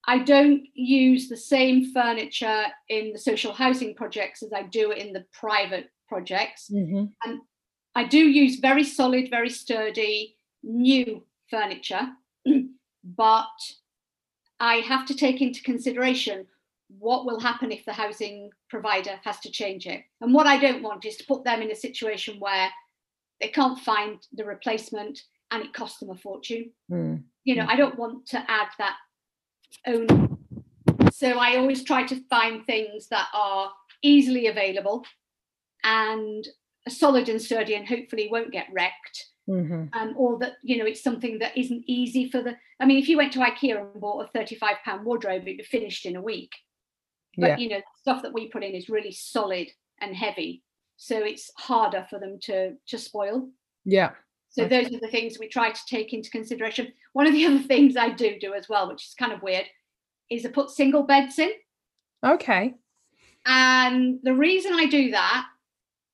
I 0.09 0.19
don't 0.19 0.65
use 0.75 1.29
the 1.29 1.37
same 1.37 1.93
furniture 1.93 2.65
in 2.89 3.13
the 3.13 3.19
social 3.19 3.53
housing 3.53 3.95
projects 3.95 4.43
as 4.43 4.53
I 4.53 4.63
do 4.63 4.91
in 4.91 5.13
the 5.13 5.25
private 5.33 5.91
projects, 6.09 6.71
mm-hmm. 6.75 7.05
and 7.25 7.41
I 7.95 8.05
do 8.05 8.19
use 8.19 8.59
very 8.59 8.83
solid, 8.83 9.31
very 9.31 9.51
sturdy 9.51 10.37
new 10.63 11.23
furniture, 11.49 12.09
but 13.05 13.47
I 14.59 14.77
have 14.77 15.07
to 15.07 15.15
take 15.15 15.41
into 15.41 15.63
consideration 15.63 16.47
what 16.99 17.25
will 17.25 17.41
happen 17.41 17.71
if 17.71 17.85
the 17.85 17.93
housing 17.93 18.51
provider 18.69 19.19
has 19.25 19.39
to 19.41 19.51
change 19.51 19.87
it. 19.87 20.03
And 20.21 20.35
what 20.35 20.47
I 20.47 20.59
don't 20.59 20.83
want 20.83 21.05
is 21.05 21.17
to 21.17 21.27
put 21.27 21.45
them 21.45 21.63
in 21.63 21.71
a 21.71 21.77
situation 21.77 22.41
where 22.41 22.69
they 23.41 23.49
can't 23.49 23.79
find 23.79 24.19
the 24.33 24.45
replacement 24.45 25.21
and 25.51 25.65
it 25.65 25.73
costs 25.73 25.99
them 25.99 26.11
a 26.11 26.17
fortune. 26.17 26.73
Mm. 26.91 27.23
You 27.45 27.57
know, 27.57 27.67
I 27.69 27.77
don't 27.77 27.99
want 27.99 28.27
to 28.29 28.45
add 28.49 28.69
that 28.79 28.97
own. 29.87 30.39
So 31.13 31.39
I 31.39 31.57
always 31.57 31.85
try 31.85 32.05
to 32.05 32.23
find 32.29 32.67
things 32.67 33.09
that 33.09 33.29
are 33.35 33.71
easily 34.03 34.47
available 34.49 35.05
and 35.85 36.47
solid 36.89 37.29
and 37.29 37.41
sturdy 37.41 37.75
and 37.75 37.87
hopefully 37.87 38.29
won't 38.31 38.53
get 38.53 38.67
wrecked. 38.73 39.27
Hmm 39.47 39.85
Um, 39.93 40.15
or 40.17 40.39
that 40.39 40.55
you 40.63 40.79
know 40.79 40.87
it's 40.87 41.03
something 41.03 41.39
that 41.41 41.57
isn't 41.57 41.85
easy 41.87 42.31
for 42.31 42.43
the. 42.43 42.57
I 42.79 42.87
mean, 42.87 42.99
if 42.99 43.09
you 43.09 43.17
went 43.17 43.33
to 43.35 43.41
IKEA 43.41 43.81
and 43.93 44.01
bought 44.01 44.25
a 44.25 44.29
thirty-five 44.29 44.77
pound 44.85 45.05
wardrobe, 45.05 45.43
it'd 45.43 45.59
be 45.59 45.63
finished 45.65 46.07
in 46.07 46.17
a 46.17 46.23
week. 46.23 46.53
But 47.37 47.51
Yeah. 47.51 47.57
you 47.59 47.69
know, 47.69 47.83
stuff 47.99 48.23
that 48.23 48.33
we 48.35 48.49
put 48.49 48.65
in 48.65 48.75
is 48.75 48.89
really 48.89 49.13
solid 49.13 49.69
and 50.01 50.15
heavy, 50.15 50.63
so 50.97 51.19
it's 51.19 51.51
harder 51.57 52.07
for 52.11 52.19
them 52.19 52.39
to 52.43 52.77
to 52.89 52.99
spoil. 52.99 53.49
Yeah. 53.85 54.13
So 54.51 54.65
Okay. 54.65 54.83
those 54.83 54.93
are 54.95 55.01
the 55.01 55.09
things 55.09 55.39
we 55.39 55.49
try 55.49 55.71
to 55.71 55.81
take 55.89 56.13
into 56.13 56.31
consideration. 56.31 56.93
One 57.13 57.27
of 57.27 57.33
the 57.33 57.47
other 57.49 57.61
things 57.61 57.97
I 57.97 58.11
do 58.11 58.39
do 58.39 58.53
as 58.55 58.69
well, 58.69 58.89
which 58.89 59.07
is 59.07 59.15
kind 59.15 59.33
of 59.33 59.43
weird, 59.43 59.67
is 60.29 60.45
I 60.45 60.51
put 60.51 60.71
single 60.71 61.05
beds 61.05 61.39
in. 61.39 61.51
Okay. 62.25 62.75
And 63.47 64.19
the 64.23 64.35
reason 64.35 64.73
I 64.75 64.87
do 64.87 65.13
that 65.13 65.47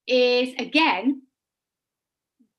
is 0.07 0.55
again 0.59 1.23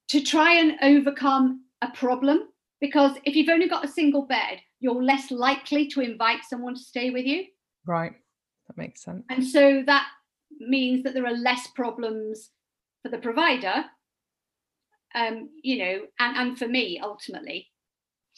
to 0.10 0.22
try 0.22 0.54
and 0.54 0.78
overcome 0.82 1.66
a 1.82 1.90
problem. 1.90 2.50
Because 2.80 3.18
if 3.24 3.36
you've 3.36 3.50
only 3.50 3.68
got 3.68 3.86
a 3.86 3.88
single 3.88 4.28
bed, 4.28 4.60
you're 4.80 5.02
less 5.02 5.32
likely 5.32 5.88
to 5.88 6.02
invite 6.02 6.44
someone 6.48 6.76
to 6.76 6.80
stay 6.80 7.10
with 7.10 7.26
you. 7.26 7.46
Right. 7.86 8.14
That 8.68 8.78
makes 8.78 9.04
sense. 9.04 9.24
And 9.30 9.46
so 9.46 9.84
that 9.86 10.08
means 10.60 11.04
that 11.04 11.14
there 11.14 11.26
are 11.26 11.36
less 11.36 11.68
problems 11.68 12.52
for 13.02 13.10
the 13.10 13.18
provider, 13.18 13.86
um, 15.16 15.50
you 15.64 15.80
know, 15.80 16.02
and, 16.20 16.38
and 16.38 16.60
for 16.60 16.68
me 16.68 17.00
ultimately. 17.02 17.68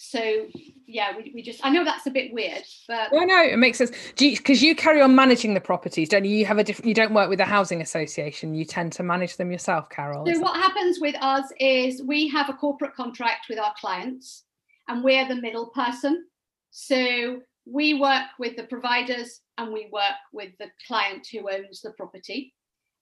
So 0.01 0.47
yeah, 0.87 1.15
we, 1.17 1.33
we 1.35 1.41
just 1.41 1.59
I 1.63 1.69
know 1.69 1.83
that's 1.83 2.07
a 2.07 2.09
bit 2.09 2.33
weird, 2.33 2.63
but 2.87 3.13
I 3.13 3.25
know 3.25 3.43
it 3.43 3.59
makes 3.59 3.79
sense. 3.79 3.91
Do 4.15 4.29
you 4.29 4.37
because 4.37 4.63
you 4.63 4.73
carry 4.73 5.01
on 5.01 5.13
managing 5.13 5.53
the 5.53 5.59
properties, 5.59 6.07
don't 6.07 6.23
you? 6.23 6.31
You 6.31 6.45
have 6.45 6.57
a 6.57 6.63
different. 6.63 6.87
You 6.87 6.93
don't 6.93 7.13
work 7.13 7.29
with 7.29 7.41
a 7.41 7.45
housing 7.45 7.81
association. 7.81 8.53
You 8.53 8.63
tend 8.63 8.93
to 8.93 9.03
manage 9.03 9.35
them 9.35 9.51
yourself, 9.51 9.89
Carole. 9.89 10.25
So 10.25 10.31
that- 10.31 10.41
what 10.41 10.55
happens 10.55 11.01
with 11.01 11.15
us 11.19 11.51
is 11.59 12.01
we 12.01 12.29
have 12.29 12.47
a 12.49 12.53
corporate 12.53 12.95
contract 12.95 13.47
with 13.49 13.59
our 13.59 13.73
clients 13.77 14.45
and 14.87 15.03
we're 15.03 15.27
the 15.27 15.35
middle 15.35 15.67
person. 15.67 16.25
So 16.71 17.41
we 17.65 17.95
work 17.95 18.27
with 18.39 18.55
the 18.55 18.63
providers 18.63 19.41
and 19.57 19.73
we 19.73 19.89
work 19.91 20.15
with 20.31 20.53
the 20.59 20.71
client 20.87 21.27
who 21.29 21.51
owns 21.51 21.81
the 21.81 21.91
property. 21.91 22.53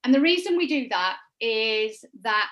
And 0.04 0.14
the 0.16 0.22
reason 0.22 0.58
we 0.58 0.68
do 0.68 0.88
that 0.90 1.18
is 1.40 2.04
that 2.22 2.50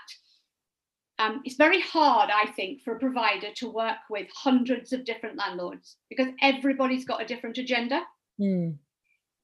um, 1.17 1.41
it's 1.45 1.55
very 1.55 1.79
hard, 1.79 2.29
I 2.29 2.51
think, 2.51 2.81
for 2.81 2.95
a 2.95 2.99
provider 2.99 3.51
to 3.55 3.69
work 3.69 3.97
with 4.09 4.27
hundreds 4.33 4.91
of 4.91 5.05
different 5.05 5.37
landlords 5.37 5.97
because 6.09 6.27
everybody's 6.41 7.05
got 7.05 7.21
a 7.21 7.25
different 7.25 7.57
agenda. 7.57 8.01
Hmm. 8.37 8.71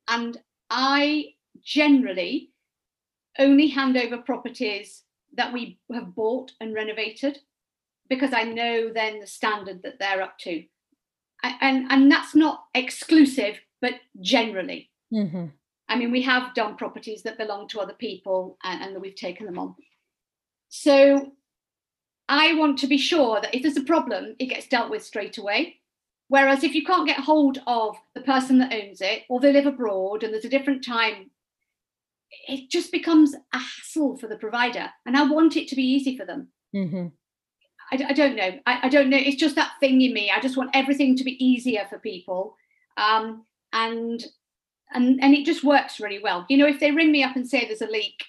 And 0.07 0.37
I 0.69 1.27
generally 1.63 2.51
only 3.39 3.67
hand 3.67 3.95
over 3.95 4.17
properties 4.17 5.03
that 5.37 5.53
we 5.53 5.79
have 5.93 6.13
bought 6.13 6.51
and 6.59 6.73
renovated 6.73 7.39
because 8.09 8.33
I 8.33 8.43
know 8.43 8.91
then 8.93 9.21
the 9.21 9.27
standard 9.27 9.83
that 9.83 9.97
they're 9.97 10.21
up 10.21 10.37
to. 10.39 10.65
And, 11.43 11.89
and 11.89 12.11
that's 12.11 12.35
not 12.35 12.65
exclusive, 12.75 13.59
but 13.81 13.93
generally. 14.19 14.91
Mhm. 15.13 15.51
I 15.87 15.95
mean, 15.95 16.11
we 16.11 16.21
have 16.23 16.53
done 16.53 16.75
properties 16.75 17.23
that 17.23 17.37
belong 17.37 17.67
to 17.69 17.79
other 17.79 17.93
people 17.93 18.57
and, 18.63 18.83
and 18.83 18.95
that 18.95 18.99
we've 18.99 19.15
taken 19.15 19.45
them 19.45 19.57
on. 19.57 19.75
So 20.69 21.31
I 22.31 22.53
want 22.53 22.79
to 22.79 22.87
be 22.87 22.97
sure 22.97 23.41
that 23.41 23.53
if 23.53 23.61
there's 23.61 23.75
a 23.75 23.83
problem, 23.83 24.37
it 24.39 24.45
gets 24.45 24.65
dealt 24.65 24.89
with 24.89 25.03
straight 25.03 25.37
away. 25.37 25.81
Whereas 26.29 26.63
if 26.63 26.73
you 26.73 26.85
can't 26.85 27.05
get 27.05 27.19
hold 27.19 27.61
of 27.67 27.97
the 28.15 28.21
person 28.21 28.57
that 28.59 28.71
owns 28.71 29.01
it, 29.01 29.23
or 29.27 29.41
they 29.41 29.51
live 29.51 29.65
abroad 29.65 30.23
and 30.23 30.33
there's 30.33 30.45
a 30.45 30.49
different 30.49 30.81
time, 30.81 31.29
it 32.47 32.69
just 32.69 32.89
becomes 32.89 33.33
a 33.33 33.57
hassle 33.57 34.17
for 34.17 34.27
the 34.27 34.37
provider. 34.37 34.89
And 35.05 35.17
I 35.17 35.23
want 35.23 35.57
it 35.57 35.67
to 35.67 35.75
be 35.75 35.83
easy 35.83 36.15
for 36.17 36.25
them. 36.25 36.47
Mhm. 36.73 37.11
I, 37.91 38.05
I 38.07 38.13
don't 38.13 38.37
know. 38.37 38.57
I, 38.65 38.79
I 38.83 38.87
don't 38.89 39.09
know. 39.09 39.17
It's 39.17 39.35
just 39.35 39.55
that 39.55 39.73
thing 39.81 40.01
in 40.01 40.13
me. 40.13 40.31
I 40.31 40.39
just 40.39 40.55
want 40.55 40.71
everything 40.73 41.17
to 41.17 41.25
be 41.25 41.43
easier 41.43 41.85
for 41.89 41.99
people. 41.99 42.55
Um, 42.95 43.45
and 43.73 44.23
and 44.93 45.21
and 45.21 45.33
it 45.33 45.45
just 45.45 45.65
works 45.65 45.99
really 45.99 46.19
well. 46.23 46.45
You 46.47 46.57
know, 46.57 46.67
if 46.67 46.79
they 46.79 46.91
ring 46.91 47.11
me 47.11 47.23
up 47.23 47.35
and 47.35 47.45
say 47.45 47.65
there's 47.65 47.81
a 47.81 47.87
leak, 47.87 48.23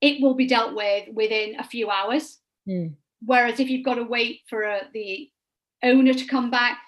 it 0.00 0.22
will 0.22 0.34
be 0.34 0.46
dealt 0.46 0.76
with 0.76 1.08
within 1.12 1.58
a 1.58 1.64
few 1.64 1.90
hours. 1.90 2.38
Mm. 2.68 2.94
Whereas 3.24 3.60
if 3.60 3.68
you've 3.68 3.84
got 3.84 3.94
to 3.94 4.04
wait 4.04 4.40
for 4.48 4.64
uh 4.64 4.80
the 4.92 5.28
owner 5.82 6.14
to 6.14 6.26
come 6.26 6.50
back, 6.50 6.78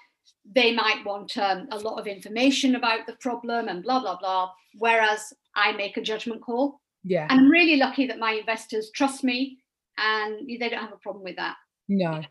they 0.53 0.73
might 0.73 1.05
want 1.05 1.37
um, 1.37 1.67
a 1.71 1.77
lot 1.77 1.99
of 1.99 2.07
information 2.07 2.75
about 2.75 3.05
the 3.07 3.15
problem 3.19 3.67
and 3.67 3.83
blah 3.83 3.99
blah 3.99 4.17
blah. 4.17 4.51
Whereas 4.77 5.33
I 5.55 5.71
make 5.73 5.97
a 5.97 6.01
judgment 6.01 6.41
call, 6.41 6.81
Yeah. 7.03 7.27
and 7.29 7.39
I'm 7.39 7.49
really 7.49 7.77
lucky 7.77 8.07
that 8.07 8.19
my 8.19 8.33
investors 8.33 8.91
trust 8.93 9.23
me 9.23 9.57
and 9.97 10.47
they 10.47 10.69
don't 10.69 10.81
have 10.81 10.91
a 10.93 10.97
problem 10.97 11.23
with 11.23 11.37
that. 11.37 11.55
No. 11.87 12.21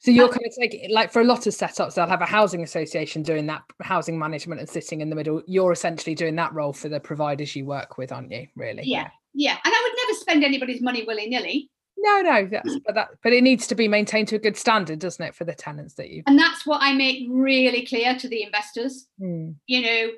So 0.00 0.10
you're 0.10 0.28
kind 0.30 0.46
of 0.46 0.52
taking 0.58 0.90
like 0.90 1.12
for 1.12 1.20
a 1.20 1.24
lot 1.24 1.46
of 1.46 1.52
setups, 1.52 1.94
they'll 1.94 2.06
have 2.08 2.22
a 2.22 2.26
housing 2.26 2.62
association 2.62 3.22
doing 3.22 3.46
that 3.48 3.62
housing 3.82 4.18
management 4.18 4.58
and 4.60 4.68
sitting 4.68 5.02
in 5.02 5.10
the 5.10 5.16
middle. 5.16 5.42
You're 5.46 5.72
essentially 5.72 6.14
doing 6.14 6.34
that 6.36 6.54
role 6.54 6.72
for 6.72 6.88
the 6.88 6.98
providers 6.98 7.54
you 7.54 7.66
work 7.66 7.98
with, 7.98 8.10
aren't 8.10 8.30
you? 8.32 8.46
Really? 8.56 8.84
Yeah. 8.84 9.08
Yeah, 9.34 9.58
and 9.62 9.74
I 9.74 9.82
would 9.82 9.98
never 10.06 10.18
spend 10.18 10.44
anybody's 10.44 10.80
money 10.80 11.04
willy 11.06 11.26
nilly. 11.28 11.68
No, 11.98 12.20
no, 12.20 12.46
that's 12.46 12.78
but 12.84 12.94
that 12.94 13.08
but 13.22 13.32
it 13.32 13.42
needs 13.42 13.66
to 13.68 13.74
be 13.74 13.88
maintained 13.88 14.28
to 14.28 14.36
a 14.36 14.40
good 14.40 14.56
standard, 14.56 14.98
doesn't 14.98 15.24
it, 15.24 15.34
for 15.34 15.44
the 15.44 15.54
tenants 15.54 15.94
that 15.94 16.10
you 16.10 16.22
And 16.26 16.38
that's 16.38 16.66
what 16.66 16.82
I 16.82 16.92
make 16.92 17.26
really 17.28 17.84
clear 17.86 18.16
to 18.18 18.28
the 18.28 18.42
investors. 18.42 19.06
Mm. 19.20 19.54
You 19.66 19.82
know, 19.82 20.10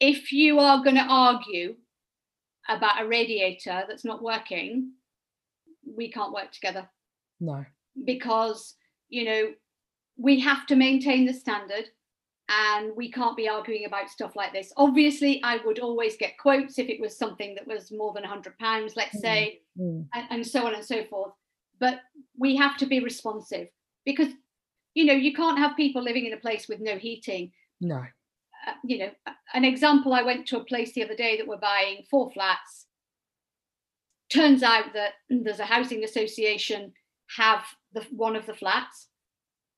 if 0.00 0.32
you 0.32 0.58
are 0.58 0.82
going 0.82 0.96
to 0.96 1.02
argue 1.02 1.76
about 2.68 3.02
a 3.02 3.06
radiator 3.06 3.84
that's 3.88 4.04
not 4.04 4.22
working, 4.22 4.92
we 5.84 6.10
can't 6.10 6.32
work 6.32 6.52
together 6.52 6.88
no. 7.40 7.64
because, 8.04 8.74
you 9.08 9.24
know, 9.24 9.52
we 10.16 10.40
have 10.40 10.66
to 10.66 10.76
maintain 10.76 11.26
the 11.26 11.34
standard 11.34 11.86
and 12.48 12.92
we 12.96 13.10
can't 13.10 13.36
be 13.36 13.48
arguing 13.48 13.84
about 13.86 14.10
stuff 14.10 14.36
like 14.36 14.52
this. 14.52 14.72
Obviously, 14.76 15.42
I 15.42 15.58
would 15.64 15.78
always 15.78 16.16
get 16.16 16.38
quotes 16.38 16.78
if 16.78 16.88
it 16.88 17.00
was 17.00 17.16
something 17.16 17.54
that 17.54 17.66
was 17.66 17.92
more 17.92 18.12
than 18.12 18.24
£100, 18.24 18.96
let's 18.96 19.16
Mm. 19.16 19.20
say, 19.20 19.60
Mm. 19.78 20.08
and, 20.12 20.26
and 20.30 20.46
so 20.46 20.66
on 20.66 20.74
and 20.74 20.84
so 20.84 21.04
forth. 21.04 21.32
But 21.78 22.00
we 22.36 22.56
have 22.56 22.76
to 22.78 22.86
be 22.86 23.00
responsive 23.00 23.68
because, 24.04 24.28
you 24.94 25.04
know, 25.04 25.14
you 25.14 25.32
can't 25.32 25.58
have 25.58 25.76
people 25.76 26.02
living 26.02 26.26
in 26.26 26.32
a 26.32 26.36
place 26.36 26.68
with 26.68 26.80
no 26.80 26.98
heating. 26.98 27.52
No. 27.80 28.04
Uh, 28.66 28.74
you 28.84 28.98
know, 28.98 29.10
an 29.54 29.64
example 29.64 30.12
I 30.12 30.22
went 30.22 30.46
to 30.48 30.58
a 30.58 30.64
place 30.64 30.92
the 30.92 31.04
other 31.04 31.16
day 31.16 31.36
that 31.36 31.46
were 31.46 31.56
buying 31.56 32.04
four 32.10 32.30
flats. 32.30 32.86
Turns 34.30 34.62
out 34.62 34.92
that 34.94 35.14
there's 35.28 35.60
a 35.60 35.64
housing 35.64 36.04
association 36.04 36.92
have 37.36 37.64
the 37.92 38.02
one 38.10 38.36
of 38.36 38.46
the 38.46 38.54
flats 38.54 39.08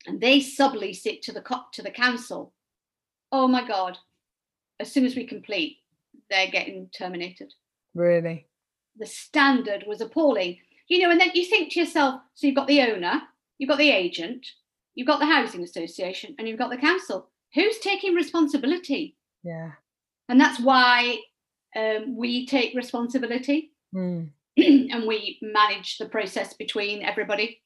and 0.07 0.21
they 0.21 0.39
sublease 0.41 1.07
it 1.07 1.23
to 1.23 1.33
the 1.33 1.41
co- 1.41 1.65
to 1.73 1.83
the 1.83 1.91
council. 1.91 2.53
Oh 3.33 3.49
my 3.49 3.67
god. 3.67 3.99
As 4.81 4.93
soon 4.93 5.05
as 5.05 5.15
we 5.17 5.25
complete, 5.27 5.79
they're 6.31 6.51
getting 6.51 6.89
terminated 6.97 7.53
Really. 7.95 8.47
the 8.97 9.07
standard 9.07 9.85
was 9.87 10.01
appalling. 10.01 10.59
You 10.89 10.99
know, 11.01 11.11
and 11.11 11.21
then 11.21 11.31
you 11.35 11.45
think 11.47 11.73
to 11.73 11.81
yourself, 11.81 12.21
so 12.35 12.47
you've 12.47 12.57
got 12.57 12.69
the 12.69 12.83
owner, 12.83 13.23
you've 13.59 13.71
got 13.71 13.79
the 13.79 13.91
agent, 13.91 14.47
you've 14.95 15.07
got 15.07 15.19
the 15.21 15.27
housing 15.27 15.63
association, 15.63 16.35
and 16.39 16.47
you've 16.49 16.59
got 16.59 16.71
the 16.71 16.77
council. 16.77 17.31
Who's 17.55 17.79
taking 17.79 18.15
responsibility? 18.15 19.17
Yeah. 19.43 19.73
And 20.29 20.39
that's 20.41 20.61
why 20.61 21.19
um, 21.77 22.17
we 22.17 22.47
take 22.47 22.75
responsibility 22.75 23.71
Mm. 23.95 24.31
and 24.57 25.07
we 25.07 25.39
manage 25.41 25.99
the 25.99 26.07
process 26.09 26.53
between 26.55 27.03
everybody. 27.05 27.61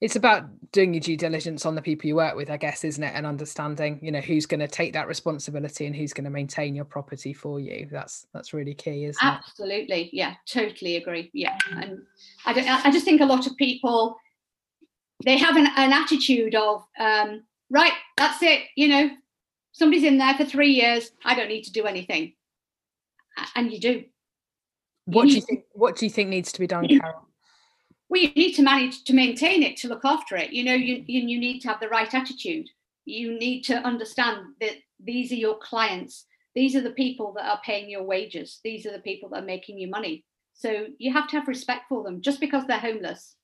It's 0.00 0.16
about 0.16 0.44
doing 0.70 0.94
your 0.94 1.00
due 1.00 1.16
diligence 1.16 1.66
on 1.66 1.74
the 1.74 1.82
people 1.82 2.06
you 2.06 2.14
work 2.14 2.36
with, 2.36 2.50
I 2.50 2.56
guess, 2.56 2.84
isn't 2.84 3.02
it? 3.02 3.12
And 3.14 3.26
understanding, 3.26 3.98
you 4.00 4.12
know, 4.12 4.20
who's 4.20 4.46
going 4.46 4.60
to 4.60 4.68
take 4.68 4.92
that 4.92 5.08
responsibility 5.08 5.86
and 5.86 5.94
who's 5.94 6.12
going 6.12 6.24
to 6.24 6.30
maintain 6.30 6.74
your 6.74 6.84
property 6.84 7.32
for 7.32 7.58
you. 7.58 7.88
That's 7.90 8.26
that's 8.32 8.52
really 8.52 8.74
key, 8.74 9.04
isn't 9.04 9.26
it? 9.26 9.26
Absolutely, 9.26 10.10
yeah, 10.12 10.34
totally 10.46 10.96
agree. 10.96 11.30
Yeah, 11.34 11.56
and 11.72 12.02
I 12.46 12.52
don't. 12.52 12.68
I 12.68 12.90
just 12.90 13.04
think 13.04 13.20
a 13.20 13.26
lot 13.26 13.46
of 13.46 13.56
people 13.56 14.16
they 15.24 15.38
have 15.38 15.56
an, 15.56 15.68
an 15.76 15.92
attitude 15.92 16.54
of 16.54 16.84
um, 16.98 17.42
right, 17.70 17.92
that's 18.16 18.42
it. 18.42 18.62
You 18.76 18.88
know, 18.88 19.10
somebody's 19.72 20.04
in 20.04 20.18
there 20.18 20.34
for 20.34 20.44
three 20.44 20.72
years. 20.72 21.10
I 21.24 21.34
don't 21.34 21.48
need 21.48 21.64
to 21.64 21.72
do 21.72 21.86
anything, 21.86 22.34
and 23.54 23.72
you 23.72 23.80
do. 23.80 24.04
What 25.06 25.24
do 25.24 25.34
you 25.34 25.40
think? 25.40 25.64
What 25.72 25.96
do 25.96 26.06
you 26.06 26.10
think 26.10 26.28
needs 26.28 26.52
to 26.52 26.60
be 26.60 26.66
done, 26.66 26.86
Carole? 27.00 27.26
Well, 28.12 28.20
you 28.20 28.32
need 28.34 28.52
to 28.56 28.62
manage 28.62 29.04
to 29.04 29.14
maintain 29.14 29.62
it, 29.62 29.78
to 29.78 29.88
look 29.88 30.04
after 30.04 30.36
it. 30.36 30.52
You 30.52 30.64
know, 30.64 30.74
you 30.74 31.02
you, 31.06 31.38
need 31.38 31.60
to 31.60 31.68
have 31.68 31.80
the 31.80 31.88
right 31.88 32.12
attitude. 32.12 32.68
You 33.06 33.38
need 33.38 33.62
to 33.62 33.76
understand 33.76 34.40
that 34.60 34.74
these 35.02 35.32
are 35.32 35.36
your 35.46 35.56
clients. 35.56 36.26
these 36.54 36.76
are 36.76 36.82
the 36.82 36.90
people 36.90 37.32
that 37.32 37.48
are 37.48 37.60
paying 37.64 37.88
your 37.88 38.02
wages 38.02 38.60
these 38.62 38.84
are 38.86 38.92
the 38.92 39.06
people 39.08 39.30
that 39.30 39.42
are 39.42 39.54
making 39.54 39.78
you 39.78 39.88
money 39.88 40.22
so 40.52 40.70
you 40.98 41.10
have 41.10 41.26
to 41.28 41.36
have 41.38 41.48
respect 41.48 41.84
for 41.88 42.02
them 42.04 42.20
just 42.20 42.40
because 42.40 42.66
they're 42.66 42.88
homeless 42.90 43.36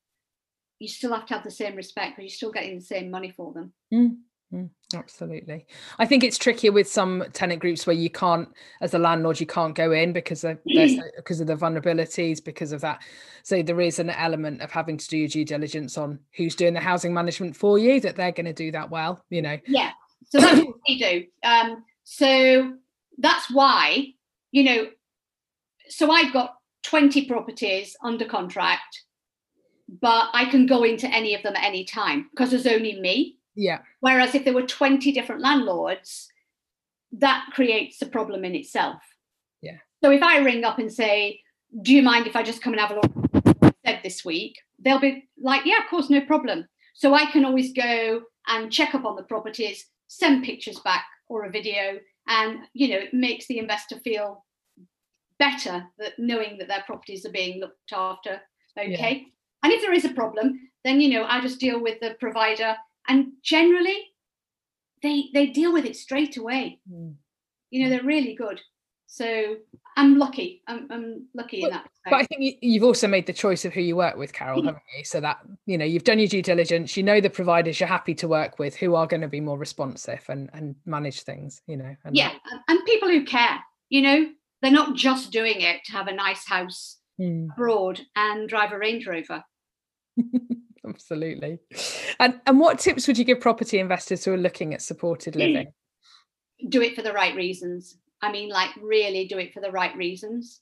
you 0.78 0.88
still 0.88 1.14
have 1.14 1.24
to 1.24 1.34
have 1.34 1.44
the 1.44 1.50
same 1.62 1.74
respect 1.74 2.10
because 2.10 2.30
you're 2.30 2.40
still 2.40 2.56
getting 2.58 2.78
the 2.78 2.92
same 2.94 3.10
money 3.10 3.32
for 3.38 3.54
them 3.54 3.72
mm. 3.92 4.14
Mm, 4.52 4.70
absolutely. 4.94 5.66
I 5.98 6.06
think 6.06 6.24
it's 6.24 6.38
trickier 6.38 6.72
with 6.72 6.88
some 6.88 7.24
tenant 7.34 7.60
groups 7.60 7.86
where 7.86 7.96
you 7.96 8.08
can't, 8.08 8.48
as 8.80 8.94
a 8.94 8.98
landlord, 8.98 9.38
you 9.40 9.46
can't 9.46 9.74
go 9.74 9.92
in 9.92 10.14
because 10.14 10.42
of 10.42 10.58
because 10.64 11.40
of 11.40 11.46
the 11.46 11.54
vulnerabilities, 11.54 12.42
because 12.42 12.72
of 12.72 12.80
that. 12.80 13.02
So 13.42 13.62
there 13.62 13.80
is 13.80 13.98
an 13.98 14.08
element 14.08 14.62
of 14.62 14.70
having 14.70 14.96
to 14.96 15.08
do 15.08 15.18
your 15.18 15.28
due 15.28 15.44
diligence 15.44 15.98
on 15.98 16.18
who's 16.34 16.54
doing 16.54 16.72
the 16.72 16.80
housing 16.80 17.12
management 17.12 17.56
for 17.56 17.78
you, 17.78 18.00
that 18.00 18.16
they're 18.16 18.32
going 18.32 18.46
to 18.46 18.54
do 18.54 18.72
that 18.72 18.88
well, 18.88 19.22
you 19.28 19.42
know. 19.42 19.58
Yeah. 19.66 19.90
So 20.30 20.40
that's 20.40 20.64
what 20.64 20.76
we 20.88 20.98
do. 20.98 21.24
Um, 21.44 21.84
so 22.04 22.72
that's 23.18 23.50
why, 23.50 24.06
you 24.50 24.64
know, 24.64 24.86
so 25.88 26.10
I've 26.10 26.32
got 26.32 26.54
20 26.84 27.26
properties 27.26 27.96
under 28.02 28.24
contract, 28.24 29.02
but 30.00 30.30
I 30.32 30.46
can 30.46 30.64
go 30.66 30.84
into 30.84 31.06
any 31.14 31.34
of 31.34 31.42
them 31.42 31.56
at 31.56 31.64
any 31.64 31.84
time 31.84 32.28
because 32.30 32.50
there's 32.50 32.66
only 32.66 32.98
me 32.98 33.37
yeah. 33.58 33.80
Whereas 33.98 34.36
if 34.36 34.44
there 34.44 34.54
were 34.54 34.62
20 34.62 35.10
different 35.10 35.42
landlords, 35.42 36.28
that 37.10 37.46
creates 37.52 38.00
a 38.00 38.06
problem 38.06 38.44
in 38.44 38.54
itself. 38.54 39.02
Yeah. 39.60 39.78
So 40.02 40.12
if 40.12 40.22
I 40.22 40.38
ring 40.38 40.62
up 40.64 40.78
and 40.78 40.92
say, 40.92 41.40
Do 41.82 41.92
you 41.92 42.02
mind 42.02 42.26
if 42.26 42.36
I 42.36 42.44
just 42.44 42.62
come 42.62 42.72
and 42.72 42.80
have 42.80 42.92
a 42.92 43.00
look 43.00 43.74
said 43.84 44.00
this 44.04 44.24
week? 44.24 44.58
They'll 44.78 45.00
be 45.00 45.28
like, 45.42 45.66
Yeah, 45.66 45.78
of 45.82 45.90
course, 45.90 46.08
no 46.08 46.20
problem. 46.20 46.68
So 46.94 47.14
I 47.14 47.26
can 47.26 47.44
always 47.44 47.72
go 47.72 48.22
and 48.46 48.72
check 48.72 48.94
up 48.94 49.04
on 49.04 49.16
the 49.16 49.24
properties, 49.24 49.86
send 50.06 50.44
pictures 50.44 50.78
back 50.80 51.04
or 51.28 51.44
a 51.44 51.50
video, 51.50 51.98
and 52.28 52.60
you 52.74 52.88
know, 52.88 52.98
it 52.98 53.12
makes 53.12 53.48
the 53.48 53.58
investor 53.58 53.98
feel 54.04 54.44
better 55.40 55.84
that 55.98 56.12
knowing 56.16 56.58
that 56.58 56.68
their 56.68 56.82
properties 56.86 57.26
are 57.26 57.32
being 57.32 57.58
looked 57.58 57.92
after. 57.92 58.40
Okay. 58.78 58.92
Yeah. 58.92 59.28
And 59.64 59.72
if 59.72 59.82
there 59.82 59.92
is 59.92 60.04
a 60.04 60.10
problem, 60.14 60.60
then 60.84 61.00
you 61.00 61.10
know, 61.10 61.24
I 61.24 61.40
just 61.40 61.58
deal 61.58 61.82
with 61.82 61.98
the 62.00 62.14
provider 62.20 62.76
and 63.08 63.32
generally 63.42 63.98
they 65.02 65.28
they 65.34 65.46
deal 65.46 65.72
with 65.72 65.84
it 65.84 65.96
straight 65.96 66.36
away. 66.36 66.80
Mm. 66.90 67.14
you 67.70 67.82
know 67.82 67.90
they're 67.90 68.04
really 68.04 68.34
good. 68.34 68.60
So 69.10 69.56
i'm 69.96 70.18
lucky. 70.18 70.62
I'm, 70.68 70.86
I'm 70.90 71.26
lucky 71.34 71.62
but, 71.62 71.68
in 71.68 71.72
that 71.72 71.88
but 72.04 72.14
i 72.14 72.24
think 72.24 72.58
you've 72.60 72.84
also 72.84 73.08
made 73.08 73.26
the 73.26 73.32
choice 73.32 73.64
of 73.64 73.72
who 73.72 73.80
you 73.80 73.96
work 73.96 74.16
with 74.16 74.32
carol 74.32 74.62
haven't 74.62 74.82
you? 74.96 75.04
So 75.04 75.20
that 75.20 75.38
you 75.66 75.78
know 75.78 75.84
you've 75.84 76.04
done 76.04 76.18
your 76.18 76.28
due 76.28 76.42
diligence. 76.42 76.96
You 76.96 77.02
know 77.02 77.20
the 77.20 77.30
providers 77.30 77.80
you're 77.80 77.88
happy 77.88 78.14
to 78.16 78.28
work 78.28 78.58
with 78.58 78.76
who 78.76 78.94
are 78.94 79.06
going 79.06 79.22
to 79.22 79.28
be 79.28 79.40
more 79.40 79.58
responsive 79.58 80.22
and 80.28 80.50
and 80.52 80.76
manage 80.84 81.22
things 81.22 81.62
you 81.66 81.76
know 81.76 81.96
and 82.04 82.14
yeah 82.14 82.32
that. 82.50 82.60
and 82.68 82.84
people 82.84 83.08
who 83.08 83.24
care 83.24 83.58
you 83.88 84.02
know? 84.02 84.26
They're 84.60 84.70
not 84.70 84.96
just 84.96 85.30
doing 85.30 85.60
it 85.60 85.84
to 85.84 85.92
have 85.92 86.08
a 86.08 86.12
nice 86.12 86.46
house 86.46 86.98
mm. 87.20 87.48
abroad 87.52 88.00
and 88.16 88.48
drive 88.48 88.72
a 88.72 88.78
range 88.78 89.06
rover 89.06 89.44
Absolutely. 90.88 91.58
And 92.18 92.40
and 92.46 92.58
what 92.58 92.78
tips 92.78 93.06
would 93.06 93.18
you 93.18 93.24
give 93.24 93.40
property 93.40 93.78
investors 93.78 94.24
who 94.24 94.32
are 94.32 94.38
looking 94.38 94.74
at 94.74 94.82
supported 94.82 95.36
living? 95.36 95.72
Do 96.68 96.82
it 96.82 96.96
for 96.96 97.02
the 97.02 97.12
right 97.12 97.34
reasons. 97.34 97.98
I 98.22 98.32
mean, 98.32 98.48
like 98.48 98.70
really 98.80 99.26
do 99.26 99.38
it 99.38 99.52
for 99.54 99.60
the 99.60 99.70
right 99.70 99.96
reasons. 99.96 100.60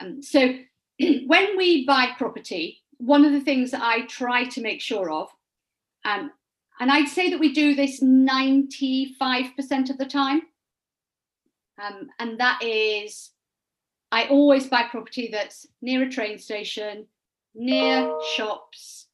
Um, 0.00 0.22
so 0.22 0.54
when 1.26 1.56
we 1.56 1.86
buy 1.86 2.08
property, 2.18 2.82
one 2.98 3.24
of 3.24 3.32
the 3.32 3.40
things 3.40 3.70
that 3.70 3.82
I 3.82 4.02
try 4.02 4.44
to 4.44 4.60
make 4.60 4.80
sure 4.80 5.10
of, 5.10 5.28
um, 6.04 6.30
and 6.80 6.90
I'd 6.90 7.08
say 7.08 7.30
that 7.30 7.40
we 7.40 7.52
do 7.52 7.74
this 7.74 8.02
95% 8.02 9.90
of 9.90 9.98
the 9.98 10.06
time, 10.06 10.42
um, 11.82 12.08
and 12.18 12.38
that 12.40 12.62
is 12.62 13.30
I 14.12 14.26
always 14.28 14.68
buy 14.68 14.84
property 14.84 15.28
that's 15.32 15.66
near 15.82 16.02
a 16.02 16.08
train 16.08 16.38
station, 16.38 17.06
near 17.54 18.12
shops, 18.36 19.08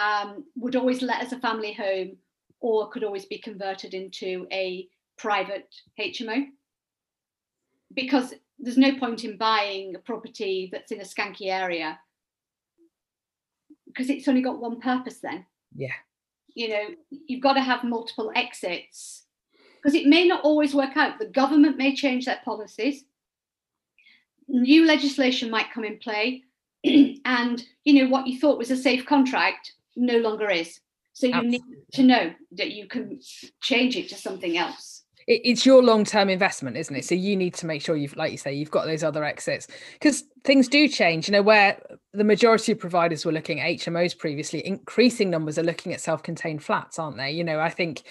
um, 0.00 0.44
would 0.56 0.76
always 0.76 1.02
let 1.02 1.22
as 1.22 1.32
a 1.32 1.38
family 1.38 1.72
home 1.72 2.16
or 2.60 2.88
could 2.88 3.04
always 3.04 3.26
be 3.26 3.38
converted 3.38 3.94
into 3.94 4.46
a 4.50 4.88
private 5.18 5.74
HMO. 5.98 6.46
Because 7.92 8.34
there's 8.58 8.78
no 8.78 8.96
point 8.98 9.24
in 9.24 9.36
buying 9.36 9.94
a 9.94 9.98
property 9.98 10.68
that's 10.72 10.92
in 10.92 11.00
a 11.00 11.04
skanky 11.04 11.48
area 11.48 11.98
because 13.86 14.08
it's 14.08 14.28
only 14.28 14.42
got 14.42 14.60
one 14.60 14.80
purpose 14.80 15.18
then. 15.18 15.44
Yeah. 15.74 15.92
You 16.54 16.68
know, 16.68 16.82
you've 17.10 17.42
got 17.42 17.54
to 17.54 17.60
have 17.60 17.84
multiple 17.84 18.30
exits 18.34 19.24
because 19.76 19.94
it 19.94 20.06
may 20.06 20.26
not 20.26 20.44
always 20.44 20.74
work 20.74 20.96
out. 20.96 21.18
The 21.18 21.26
government 21.26 21.76
may 21.76 21.94
change 21.94 22.26
their 22.26 22.40
policies. 22.44 23.04
New 24.46 24.84
legislation 24.84 25.50
might 25.50 25.72
come 25.72 25.84
in 25.84 25.98
play. 25.98 26.44
and, 26.84 27.64
you 27.84 27.94
know, 27.94 28.08
what 28.08 28.26
you 28.26 28.38
thought 28.38 28.58
was 28.58 28.70
a 28.70 28.76
safe 28.76 29.06
contract 29.06 29.72
no 29.96 30.18
longer 30.18 30.50
is. 30.50 30.80
So 31.12 31.26
you 31.26 31.34
Absolutely. 31.34 31.58
need 31.58 31.84
to 31.92 32.02
know 32.02 32.32
that 32.52 32.70
you 32.70 32.86
can 32.86 33.20
change 33.60 33.96
it 33.96 34.08
to 34.10 34.14
something 34.14 34.56
else. 34.56 34.99
It's 35.26 35.64
your 35.64 35.82
long-term 35.82 36.28
investment, 36.28 36.76
isn't 36.76 36.94
it? 36.94 37.04
So 37.04 37.14
you 37.14 37.36
need 37.36 37.54
to 37.54 37.66
make 37.66 37.82
sure 37.82 37.96
you've, 37.96 38.16
like 38.16 38.32
you 38.32 38.38
say, 38.38 38.52
you've 38.52 38.70
got 38.70 38.86
those 38.86 39.04
other 39.04 39.24
exits 39.24 39.66
because 39.94 40.24
things 40.44 40.66
do 40.66 40.88
change. 40.88 41.28
You 41.28 41.32
know, 41.32 41.42
where 41.42 41.80
the 42.12 42.24
majority 42.24 42.72
of 42.72 42.78
providers 42.78 43.24
were 43.24 43.32
looking 43.32 43.60
at 43.60 43.66
HMOs 43.66 44.16
previously, 44.16 44.66
increasing 44.66 45.30
numbers 45.30 45.58
are 45.58 45.62
looking 45.62 45.92
at 45.92 46.00
self-contained 46.00 46.62
flats, 46.62 46.98
aren't 46.98 47.16
they? 47.16 47.30
You 47.30 47.44
know, 47.44 47.60
I 47.60 47.70
think 47.70 48.02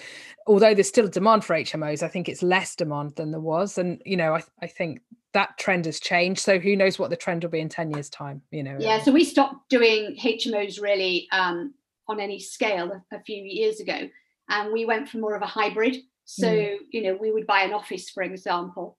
although 0.46 0.74
there's 0.74 0.88
still 0.88 1.08
demand 1.08 1.44
for 1.44 1.54
HMOs, 1.54 2.02
I 2.02 2.08
think 2.08 2.28
it's 2.28 2.42
less 2.42 2.74
demand 2.74 3.16
than 3.16 3.30
there 3.30 3.40
was, 3.40 3.76
and 3.76 4.00
you 4.04 4.16
know, 4.16 4.34
I, 4.34 4.42
I 4.62 4.66
think 4.66 5.02
that 5.32 5.56
trend 5.58 5.86
has 5.86 6.00
changed. 6.00 6.40
So 6.40 6.58
who 6.58 6.76
knows 6.76 6.98
what 6.98 7.10
the 7.10 7.16
trend 7.16 7.44
will 7.44 7.50
be 7.50 7.60
in 7.60 7.68
10 7.68 7.92
years 7.92 8.08
time, 8.08 8.42
you 8.50 8.62
know? 8.62 8.76
Yeah. 8.78 9.02
So 9.02 9.12
we 9.12 9.24
stopped 9.24 9.68
doing 9.68 10.16
HMOs 10.20 10.80
really 10.80 11.28
um, 11.32 11.74
on 12.08 12.20
any 12.20 12.40
scale 12.40 12.90
a, 12.90 13.16
a, 13.16 13.20
few 13.20 13.42
years 13.42 13.80
ago. 13.80 14.08
And 14.48 14.72
we 14.72 14.84
went 14.84 15.08
for 15.08 15.18
more 15.18 15.36
of 15.36 15.42
a 15.42 15.46
hybrid. 15.46 15.98
So, 16.32 16.46
mm. 16.46 16.76
you 16.90 17.02
know, 17.02 17.18
we 17.20 17.32
would 17.32 17.46
buy 17.46 17.62
an 17.62 17.72
office, 17.72 18.08
for 18.08 18.22
example, 18.22 18.96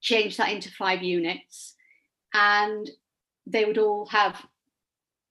change 0.00 0.38
that 0.38 0.50
into 0.50 0.70
five 0.70 1.02
units, 1.02 1.74
and 2.32 2.88
they 3.46 3.66
would 3.66 3.76
all 3.76 4.06
have, 4.06 4.44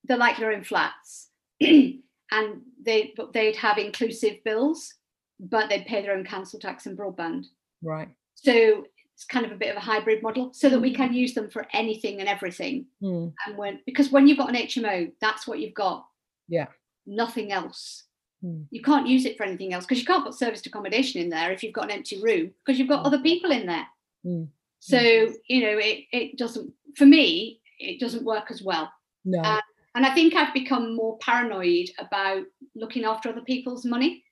they're 0.03 0.17
like 0.17 0.37
their 0.37 0.51
own 0.51 0.63
flats. 0.63 1.29
and 1.61 2.61
they 2.85 3.13
but 3.17 3.33
they'd 3.33 3.55
have 3.55 3.77
inclusive 3.77 4.43
bills, 4.45 4.93
but 5.39 5.67
they'd 5.67 5.87
pay 5.87 6.01
their 6.01 6.15
own 6.15 6.25
council 6.25 6.59
tax 6.59 6.85
and 6.85 6.97
broadband. 6.97 7.45
Right. 7.81 8.09
So 8.35 8.85
it's 9.13 9.25
kind 9.25 9.45
of 9.45 9.51
a 9.51 9.57
bit 9.57 9.71
of 9.71 9.77
a 9.77 9.81
hybrid 9.81 10.21
model 10.21 10.53
so 10.53 10.69
that 10.69 10.79
we 10.79 10.93
can 10.93 11.11
use 11.11 11.33
them 11.33 11.49
for 11.49 11.65
anything 11.73 12.19
and 12.19 12.29
everything. 12.29 12.85
Mm. 13.03 13.33
And 13.45 13.57
when 13.57 13.79
because 13.85 14.11
when 14.11 14.27
you've 14.27 14.37
got 14.37 14.49
an 14.49 14.55
HMO, 14.55 15.11
that's 15.19 15.47
what 15.47 15.59
you've 15.59 15.73
got. 15.73 16.05
Yeah 16.47 16.67
nothing 17.09 17.51
else. 17.51 18.03
Mm. 18.43 18.65
You 18.71 18.81
can't 18.81 19.07
use 19.07 19.25
it 19.25 19.37
for 19.37 19.43
anything 19.43 19.73
else 19.73 19.85
because 19.85 19.99
you 19.99 20.05
can't 20.05 20.23
put 20.23 20.33
serviced 20.33 20.65
accommodation 20.65 21.21
in 21.21 21.29
there 21.29 21.51
if 21.51 21.63
you've 21.63 21.73
got 21.73 21.85
an 21.85 21.91
empty 21.91 22.21
room 22.21 22.51
because 22.65 22.79
you've 22.79 22.89
got 22.89 23.03
mm. 23.03 23.07
other 23.07 23.19
people 23.19 23.51
in 23.51 23.65
there. 23.65 23.87
Mm. 24.25 24.47
So 24.79 24.99
you 24.99 25.61
know 25.61 25.77
it 25.77 26.05
it 26.11 26.37
doesn't 26.37 26.71
for 26.95 27.05
me 27.05 27.59
it 27.79 27.99
doesn't 27.99 28.23
work 28.23 28.51
as 28.51 28.61
well. 28.61 28.91
No. 29.25 29.41
Uh, 29.41 29.61
and 29.95 30.05
I 30.05 30.13
think 30.13 30.35
I've 30.35 30.53
become 30.53 30.95
more 30.95 31.17
paranoid 31.17 31.89
about 31.97 32.43
looking 32.75 33.05
after 33.05 33.29
other 33.29 33.41
people's 33.41 33.85
money, 33.85 34.23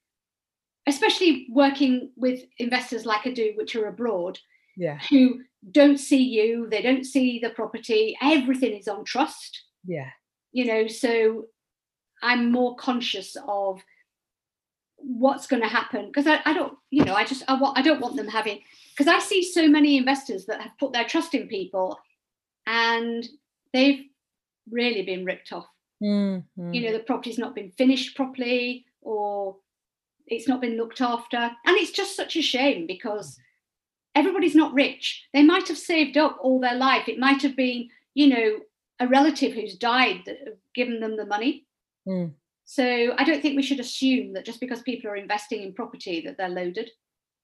especially 0.85 1.47
working 1.49 2.11
with 2.15 2.41
investors 2.59 3.05
like 3.05 3.25
I 3.25 3.31
do, 3.31 3.53
which 3.55 3.75
are 3.75 3.87
abroad, 3.87 4.39
yeah. 4.75 4.99
who 5.09 5.41
don't 5.71 5.97
see 5.97 6.21
you, 6.21 6.67
they 6.69 6.81
don't 6.81 7.03
see 7.03 7.39
the 7.39 7.49
property, 7.49 8.15
everything 8.21 8.77
is 8.77 8.87
on 8.87 9.03
trust. 9.03 9.63
Yeah. 9.85 10.09
You 10.51 10.65
know, 10.65 10.87
so 10.87 11.45
I'm 12.21 12.51
more 12.51 12.75
conscious 12.75 13.35
of 13.47 13.81
what's 14.97 15.47
going 15.47 15.61
to 15.61 15.67
happen 15.67 16.07
because 16.07 16.27
I, 16.27 16.41
I 16.45 16.53
don't, 16.53 16.77
you 16.89 17.05
know, 17.05 17.13
I 17.13 17.23
just 17.23 17.43
I 17.47 17.53
want 17.53 17.77
I 17.77 17.81
don't 17.81 18.01
want 18.01 18.15
them 18.15 18.27
having 18.27 18.59
because 18.95 19.11
I 19.11 19.19
see 19.19 19.43
so 19.43 19.67
many 19.67 19.97
investors 19.97 20.45
that 20.45 20.61
have 20.61 20.77
put 20.79 20.93
their 20.93 21.05
trust 21.05 21.33
in 21.33 21.47
people 21.47 21.99
and 22.65 23.27
they've 23.73 24.03
really 24.69 25.03
been 25.03 25.25
ripped 25.25 25.53
off. 25.53 25.67
Mm-hmm. 26.03 26.73
You 26.73 26.81
know, 26.83 26.97
the 26.97 27.03
property's 27.03 27.37
not 27.37 27.55
been 27.55 27.71
finished 27.71 28.15
properly 28.15 28.85
or 29.01 29.55
it's 30.27 30.47
not 30.47 30.61
been 30.61 30.77
looked 30.77 31.01
after. 31.01 31.37
And 31.37 31.77
it's 31.77 31.91
just 31.91 32.15
such 32.15 32.35
a 32.35 32.41
shame 32.41 32.85
because 32.85 33.39
everybody's 34.15 34.55
not 34.55 34.73
rich. 34.73 35.25
They 35.33 35.43
might 35.43 35.67
have 35.67 35.77
saved 35.77 36.17
up 36.17 36.37
all 36.41 36.59
their 36.59 36.75
life. 36.75 37.07
It 37.07 37.19
might 37.19 37.41
have 37.41 37.55
been, 37.55 37.89
you 38.13 38.27
know, 38.27 38.59
a 38.99 39.07
relative 39.07 39.53
who's 39.53 39.75
died 39.75 40.23
that 40.25 40.39
have 40.45 40.57
given 40.75 40.99
them 40.99 41.17
the 41.17 41.25
money. 41.25 41.65
Mm. 42.07 42.33
So 42.69 43.13
I 43.17 43.23
don't 43.23 43.41
think 43.41 43.55
we 43.55 43.63
should 43.63 43.79
assume 43.79 44.33
that 44.33 44.45
just 44.45 44.59
because 44.59 44.81
people 44.81 45.09
are 45.09 45.15
investing 45.15 45.63
in 45.63 45.73
property 45.73 46.21
that 46.25 46.37
they're 46.37 46.49
loaded. 46.49 46.91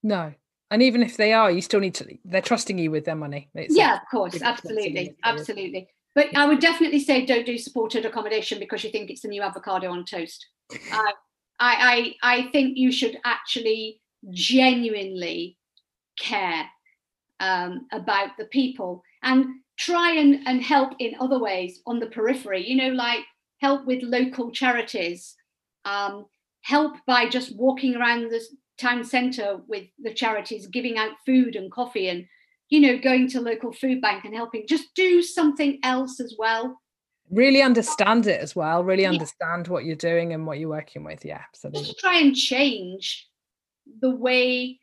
No. 0.03 0.33
And 0.69 0.81
even 0.81 1.01
if 1.01 1.15
they 1.15 1.31
are, 1.31 1.49
you 1.49 1.61
still 1.61 1.79
need 1.79 1.95
to 1.95 2.17
they're 2.25 2.41
trusting 2.41 2.77
you 2.77 2.91
with 2.91 3.05
their 3.05 3.15
money. 3.15 3.49
It's 3.55 3.75
yeah, 3.75 3.95
of 3.95 4.01
course, 4.11 4.41
absolutely. 4.41 5.15
Absolutely. 5.23 5.87
But 6.13 6.35
I 6.35 6.45
would 6.45 6.59
definitely 6.59 6.99
say 6.99 7.25
don't 7.25 7.45
do 7.45 7.57
supported 7.57 8.05
accommodation 8.05 8.59
because 8.59 8.83
you 8.83 8.91
think 8.91 9.09
it's 9.09 9.21
the 9.21 9.29
new 9.29 9.41
avocado 9.41 9.89
on 9.89 10.03
toast. 10.03 10.45
I, 10.91 11.13
I 11.59 12.15
I 12.21 12.49
think 12.51 12.77
you 12.77 12.91
should 12.91 13.17
actually 13.23 14.01
genuinely 14.29 15.57
care 16.19 16.65
um, 17.39 17.87
about 17.93 18.31
the 18.37 18.45
people 18.45 19.03
and 19.21 19.45
try 19.77 20.11
and, 20.11 20.45
and 20.45 20.61
help 20.61 20.93
in 20.99 21.15
other 21.19 21.39
ways 21.39 21.81
on 21.87 21.99
the 21.99 22.07
periphery, 22.07 22.67
you 22.67 22.75
know, 22.75 22.93
like 22.93 23.23
help 23.63 23.85
with 23.85 24.03
local 24.03 24.51
charities, 24.51 25.35
um, 25.85 26.25
help 26.61 26.93
by 27.07 27.29
just 27.29 27.55
walking 27.55 27.95
around 27.95 28.29
the 28.29 28.41
town 28.77 29.05
centre 29.05 29.61
with 29.67 29.85
the 30.05 30.13
charities, 30.13 30.67
giving 30.67 30.97
out 30.97 31.11
food 31.25 31.55
and 31.55 31.71
coffee 31.71 32.09
and, 32.09 32.25
you 32.67 32.81
know, 32.81 32.97
going 32.99 33.29
to 33.29 33.39
local 33.39 33.71
food 33.71 34.01
bank 34.01 34.25
and 34.25 34.35
helping. 34.35 34.67
Just 34.67 34.93
do 34.95 35.21
something 35.21 35.79
else 35.81 36.19
as 36.19 36.35
well. 36.37 36.77
Really 37.31 37.61
understand 37.61 38.27
it 38.27 38.41
as 38.41 38.53
well, 38.53 38.83
really 38.83 39.05
understand 39.05 39.67
yeah. 39.67 39.73
what 39.73 39.85
you're 39.85 39.95
doing 39.95 40.33
and 40.33 40.45
what 40.45 40.59
you're 40.59 40.69
working 40.69 41.05
with. 41.05 41.23
Yeah, 41.23 41.41
absolutely. 41.47 41.85
Just 41.85 41.99
try 41.99 42.19
and 42.19 42.35
change 42.35 43.29
the 44.01 44.11
way 44.11 44.81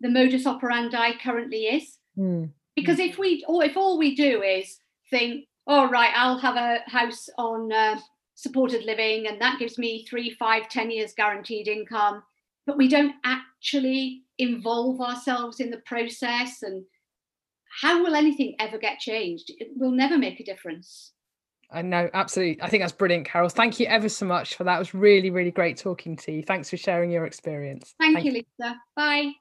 the 0.00 0.08
modus 0.08 0.46
operandi 0.46 1.12
currently 1.22 1.64
is. 1.64 1.98
Mm. 2.18 2.50
Because 2.74 2.98
if 2.98 3.18
we, 3.18 3.44
or 3.46 3.62
if 3.62 3.76
all 3.76 3.98
we 3.98 4.16
do 4.16 4.42
is 4.42 4.78
think, 5.10 5.44
oh 5.66 5.88
right, 5.88 6.12
I'll 6.14 6.38
have 6.38 6.56
a 6.56 6.78
house 6.86 7.28
on 7.38 7.72
uh, 7.72 7.98
supported 8.34 8.84
living, 8.84 9.26
and 9.26 9.40
that 9.40 9.58
gives 9.58 9.78
me 9.78 10.06
three, 10.08 10.30
five, 10.30 10.68
ten 10.68 10.90
years 10.90 11.12
guaranteed 11.14 11.68
income, 11.68 12.22
but 12.66 12.76
we 12.76 12.88
don't 12.88 13.14
actually 13.24 14.22
involve 14.38 15.00
ourselves 15.00 15.60
in 15.60 15.70
the 15.70 15.82
process, 15.86 16.62
and 16.62 16.84
how 17.80 18.02
will 18.02 18.14
anything 18.14 18.54
ever 18.58 18.78
get 18.78 18.98
changed? 18.98 19.46
It 19.58 19.68
will 19.76 19.92
never 19.92 20.18
make 20.18 20.40
a 20.40 20.44
difference. 20.44 21.12
I 21.70 21.80
know, 21.80 22.10
absolutely. 22.12 22.62
I 22.62 22.68
think 22.68 22.82
that's 22.82 22.92
brilliant, 22.92 23.26
Carole. 23.26 23.48
Thank 23.48 23.80
you 23.80 23.86
ever 23.86 24.10
so 24.10 24.26
much 24.26 24.56
for 24.56 24.64
that. 24.64 24.76
It 24.76 24.78
was 24.78 24.94
really, 24.94 25.30
really 25.30 25.50
great 25.50 25.78
talking 25.78 26.16
to 26.18 26.32
you. 26.32 26.42
Thanks 26.42 26.68
for 26.68 26.76
sharing 26.76 27.10
your 27.10 27.24
experience. 27.24 27.94
Thank, 27.98 28.16
Thank 28.16 28.26
you, 28.26 28.32
Lisa. 28.32 28.76
Bye. 28.94 29.32